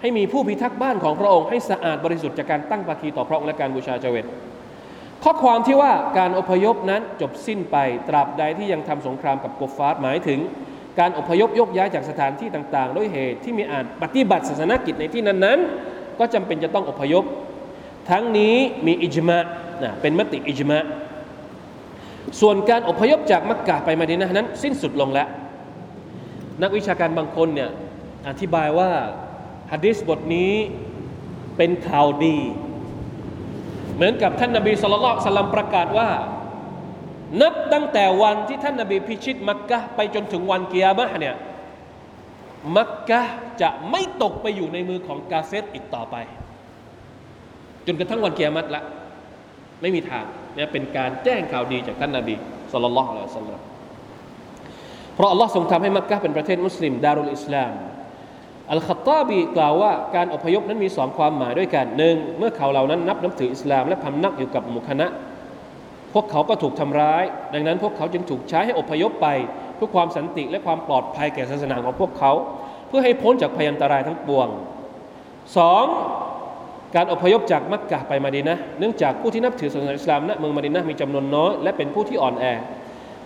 [0.00, 4.26] ให้มีผู้พิทักษ์บ้านของพระองค์ให้สะอาดบริสุทธิ์จากการตั้งปากีต่อพระองค์และการบูชาเจวิต
[5.24, 7.76] ข้อความที่ว่าการอพยพนั้นจบสิ้นไป
[8.08, 10.40] ตราบใดที่ยังทำสงครามกับกบฟาร์หมายถึง
[10.98, 17.24] การอพยพยกย้ายจากสถานที่ต่าง ๆ ด้วยเหตุที่มีอาจปฏิบัติศาสนกิจในที่นั้นๆ ก็จำเป็นจะต้องอพยพ
[18.10, 18.54] ทั้งนี้
[18.86, 19.38] มีอิจมะ
[19.82, 20.84] นะเป็นมติอิจมะ
[22.40, 25.28] ส่วนการอพยพจากมักกะไปมาดีนะนั้น สิ้นสุดลงแล้ว
[26.62, 27.70] นักวิชาการบางคนเนี่ย
[28.28, 28.90] อธิบายว่า
[29.72, 30.52] ฮะดิษบทนี้
[31.56, 32.38] เป็นข่าวดี
[33.94, 36.08] เหมือนกับท่านนบีสุลต่านสลัมประกาศว่า
[37.42, 41.36] นับตั้งแต่วันที่ท่านนบีพิชิตมักกะไปจนถึงวันกิยามะเนี่ย
[42.76, 43.20] มักกะ
[43.60, 46.16] จะไม่ตกไปอยู่ในมือของกาเฟตอีกต่อไป
[47.86, 48.82] จนกระทั่งวันกิยามัตละ
[49.80, 50.24] ไม่มีทาง
[50.54, 52.34] เนี่ยเป็นการแจ้งข่าวดีจากท่านนาบี
[52.72, 53.62] สุลต่านละอัลลอฮ์
[55.14, 57.72] เพราะอัลลอฮ์ทรงทำให้มักกะเป็นประเทศมุสลิมดารุลอิสลาม
[58.72, 65.06] อัลคัตตาบีกล่าวว่าการอพยพนั้นมีสองความหมายด้วยกันหนึ่งเมื่อเขาเหล่านั้นนับนับถืออิสลาม และพำนักอยู่กับหมู่คณะ
[66.14, 69.28] พวกเขาก็ถูกทำร้าย ดังนั้นพวกเขาจึงถูกใช้ให้อพยพไป
[69.76, 72.32] เพื่อความสันติและความปลอดภัยแก่ศาสนาของพวกเขา
[72.88, 74.48] เพื่อให้พ้นจากพยันตรายทั้งปวง
[75.56, 75.84] สอง
[76.94, 82.44] การอพยพจากมักกะไปมาดีนะเนื่องจากผู้ที่นับถือศาสนาอิสลามณเมืองมาดีนะมีจำนวนน้อยและเป็นผู้ที่อ่อนแอ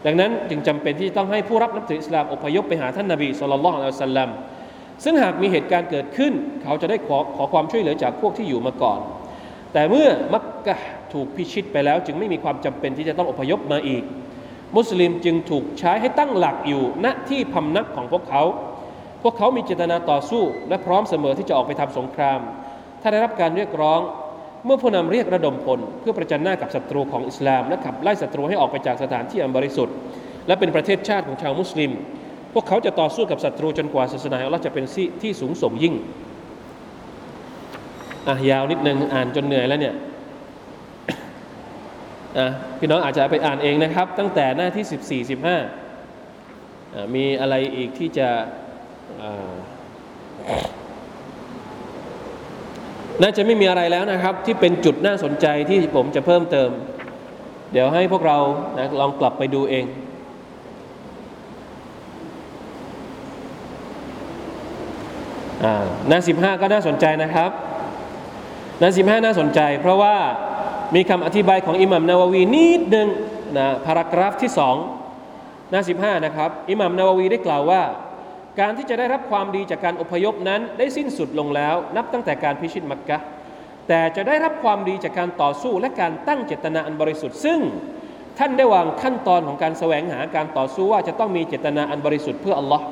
[0.07, 4.31] ดังนั้นจึงจำเป็นที่ต้องให้ผู้รับนับถืออิสลามอพยพไปหาท่านนาบีสุลต่านละอัลสลัม
[5.05, 6.33] ซึ่งหากมีเหตุการณ์เกิดขึ้น
[6.63, 9.01] เขาจะได้ขอขอความช่วยเหลือจากพวกที่อยู่มาก่อน
[9.73, 10.77] แต่เมื่อมักกะ
[11.13, 14.03] ถูกพิชิตไปแล้ว จึงไม่มีความจำเป็นที่จะต้องอพยพมาอีก
[14.77, 18.43] มุสลิมจึงถูกใช้ให้ตั้งหลักอยู่ณที่พำนักของพวกเขา
[19.23, 22.41] พวกเขามีเจตนาต่อสู้ และพร้อมเสมอที่จะออกไปทำสงคราม
[23.03, 24.01] ถ้าได้รับการเรียกร้อง
[24.65, 29.95] เมื่อผู้นำเรียกระดมพล เพื่อประจันหน้ากับศัตรูของอิสลาม และขับไล่ศัตรูให้ออกไปจากสถานที่อันบริสุทธิ์
[30.47, 31.91] และเป็นประเทศชาติของชาวมุสลิม
[32.53, 34.85] พวกเขาจะต่อสู้กับศัตรูจนกว่าศาสนาของเราจะเป็น
[35.23, 35.95] ที่สูงส่งยิ่ง
[38.29, 39.95] อะยาวนิดนึงอ่านจนเหนื่อยแล้วเนี่ย
[42.39, 45.41] อะพี่น้องอาจจะไปอ่านเองนะครับ ตั้งแต่หน้าที่ 14
[46.05, 48.29] 15 มีอะไรอีกที่จะ
[53.23, 56.71] น่าจะไม่มีอะไรแล้วนะครับ ที่เป็นจุดน่าสนใจที่ผมจะเพิ่มเติม
[57.73, 58.39] เดี๋ยวให้พวกเรา
[58.79, 59.85] นะลองกลับไปดูเอง
[66.09, 67.51] หน้าสิบห้าก็น่าสนใจนะครับ
[68.79, 70.17] หน้าสิบห้าน่าสนใจ เพราะว่า
[70.95, 73.09] มีคำอธิบายของอิหมัมนาววีนิดหนึ่ง
[73.57, 74.77] นะพารากราฟที่สอง
[75.71, 77.83] หน้าสิบห้านะครับอิหมัมนาววีได้กล่าวว่า
[78.61, 83.19] การที่จะได้รับความดีจากการอพยพนั้นได้สิ้นสุดลงแล้ว นับตั้งแต่การพิชิตมักกะ
[83.89, 87.61] แต่จะได้รับความดีจากการต่อสู้และการตั้งเจตนาอันบริสุทธิ์ซึ่ง
[88.39, 92.85] ท่านได้วางขั้นตอนของการแสวงหาการต่อสู้ว่าจะต้องมีเจตนาอันบริสุทธิ์เพื่ออัลลอฮ์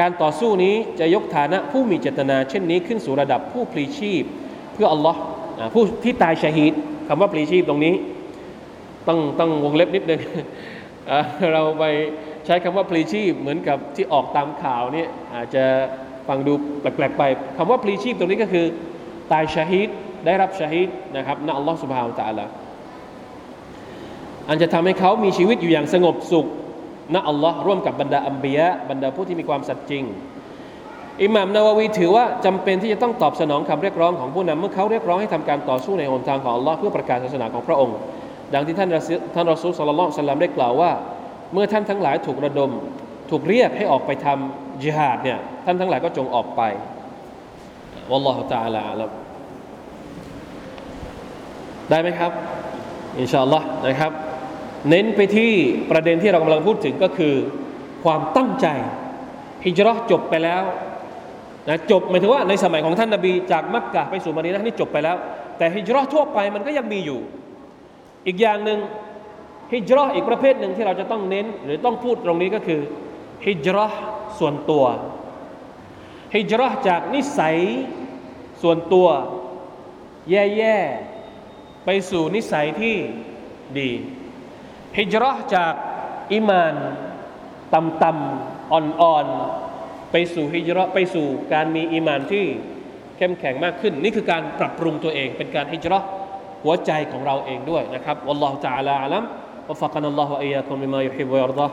[0.00, 4.22] การต่อสู้นี้จะยกฐานะผู้มีเจตนาเช่นนี้ขึ้นสู่ระดับผู้พลีชีพ
[4.74, 5.20] เพื่ออัลลอฮ์
[5.74, 6.74] ผู้ที่ตายชาฮิด
[7.12, 7.94] คำว่าพลีชีพตรงนี้
[9.08, 10.20] ต้องต้องวงเล็บนิดนึง
[11.52, 11.84] เราไป
[12.46, 15.64] ใช้คำว่าพลีชีพเหมือนกับที่ออกตามข่าวนี่อาจจะ
[16.28, 17.22] ฟังดูแปลกๆไป
[17.56, 18.66] คำว่าพลีชีพตรงนี้ก็คือ
[19.32, 19.88] ตายชาฮิด
[20.26, 22.46] ได้รับชาฮิดนะครับนะอัลลอฮ์สุบฮาวตะละ
[24.48, 26.46] อันจะทำให้เขามีชีวิตอยู่อย่างสงบสุข
[27.14, 30.04] นะอัลลอฮ์ร่วมกับบรรดาอัมบียะบรรดาผู้ที่มีความสัตย์จริง
[31.22, 37.96] อิหม่ามนาววีถือว่าจำเป็นที่จะต้องตอบสนองคำเรียกร้องของผู้นำเมื่อเขาเรียกร้องให้ทำการต่อสู้ในหนทางของอัลลอฮ์เพื่อประกาศศาสนาของพระองค์
[38.54, 38.88] ดังที่ท่าน
[39.34, 40.90] ท่านรอซูลสัลลัลลอฮุสลัมได้กล่าวว่า
[41.52, 42.70] เมื่อท่านทั้งหลายถูกระดม
[43.30, 46.62] ถูกเรียกให้ออกไปทำจิฮาดเนี่ยท่านทั้งหลายก็จงออกไป
[48.10, 49.10] วัลลอฮฺตาลาแล้ว
[51.90, 52.32] ได้ไหมครับ
[53.18, 54.12] อินชาอัลลอฮ์นะครับ
[54.88, 55.52] เน้นไปที่
[55.90, 57.34] ประเด็นที่เรากำลังพูดถึงก็คือ
[58.04, 58.66] ความตั้งใจ
[59.64, 60.62] ฮิจรัชจบไปแล้ว
[61.70, 65.16] นะจบหมายถึงว่าในสมัยของท่านนาบีจากมักกะไปสู่มาดีนะนี่จบไปแล้ว
[65.58, 67.20] แต่ฮิจรัชทั่วไปมันก็ยังมีอยู่
[68.26, 68.78] อีกอย่างหนึ่ง
[69.72, 72.80] ฮิจรัชอีกประเภทหนึ่งที่เราจะต้องเน้น หรือต้องพูดตรงนี้ก็คือ
[73.46, 73.92] ฮิจรัช
[74.38, 74.84] ส่วนตัว
[76.34, 77.58] ฮิจรัชจากนิสัย
[78.62, 79.08] ส่วนตัว
[80.30, 82.96] แย่ๆไปสู่นิสัยที่
[83.78, 83.90] ดี
[84.98, 85.72] ฮิจรัจาก
[86.32, 86.74] อิมาน
[87.74, 89.69] ต่ำๆอ่อนๆ
[90.11, 92.45] ไปสู่ฮิจรัไปสู่การมีอิมานที่
[93.17, 95.99] เข้มแข็งมากขึ้น นี่คือการปรับปรุงตัวเอง เป็นการฮิจรั
[96.63, 99.25] หัวใจของเราเองด้วยนะครับวัลลอฮฺ تعالى อัลัม
[99.69, 101.71] وفقنا الله وإياكم بما يحب ويرضاه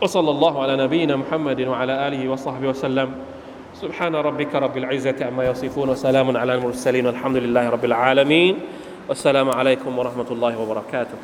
[0.00, 3.08] وصلى الله على نبينا محمد وعلى آله وصحبه وسلم
[3.74, 8.54] سبحان ربك رب العزة عما يصفون وسلام على المرسلين والحمد لله رب العالمين
[9.08, 11.18] والسلام عليكم ورحمة الله وبركاته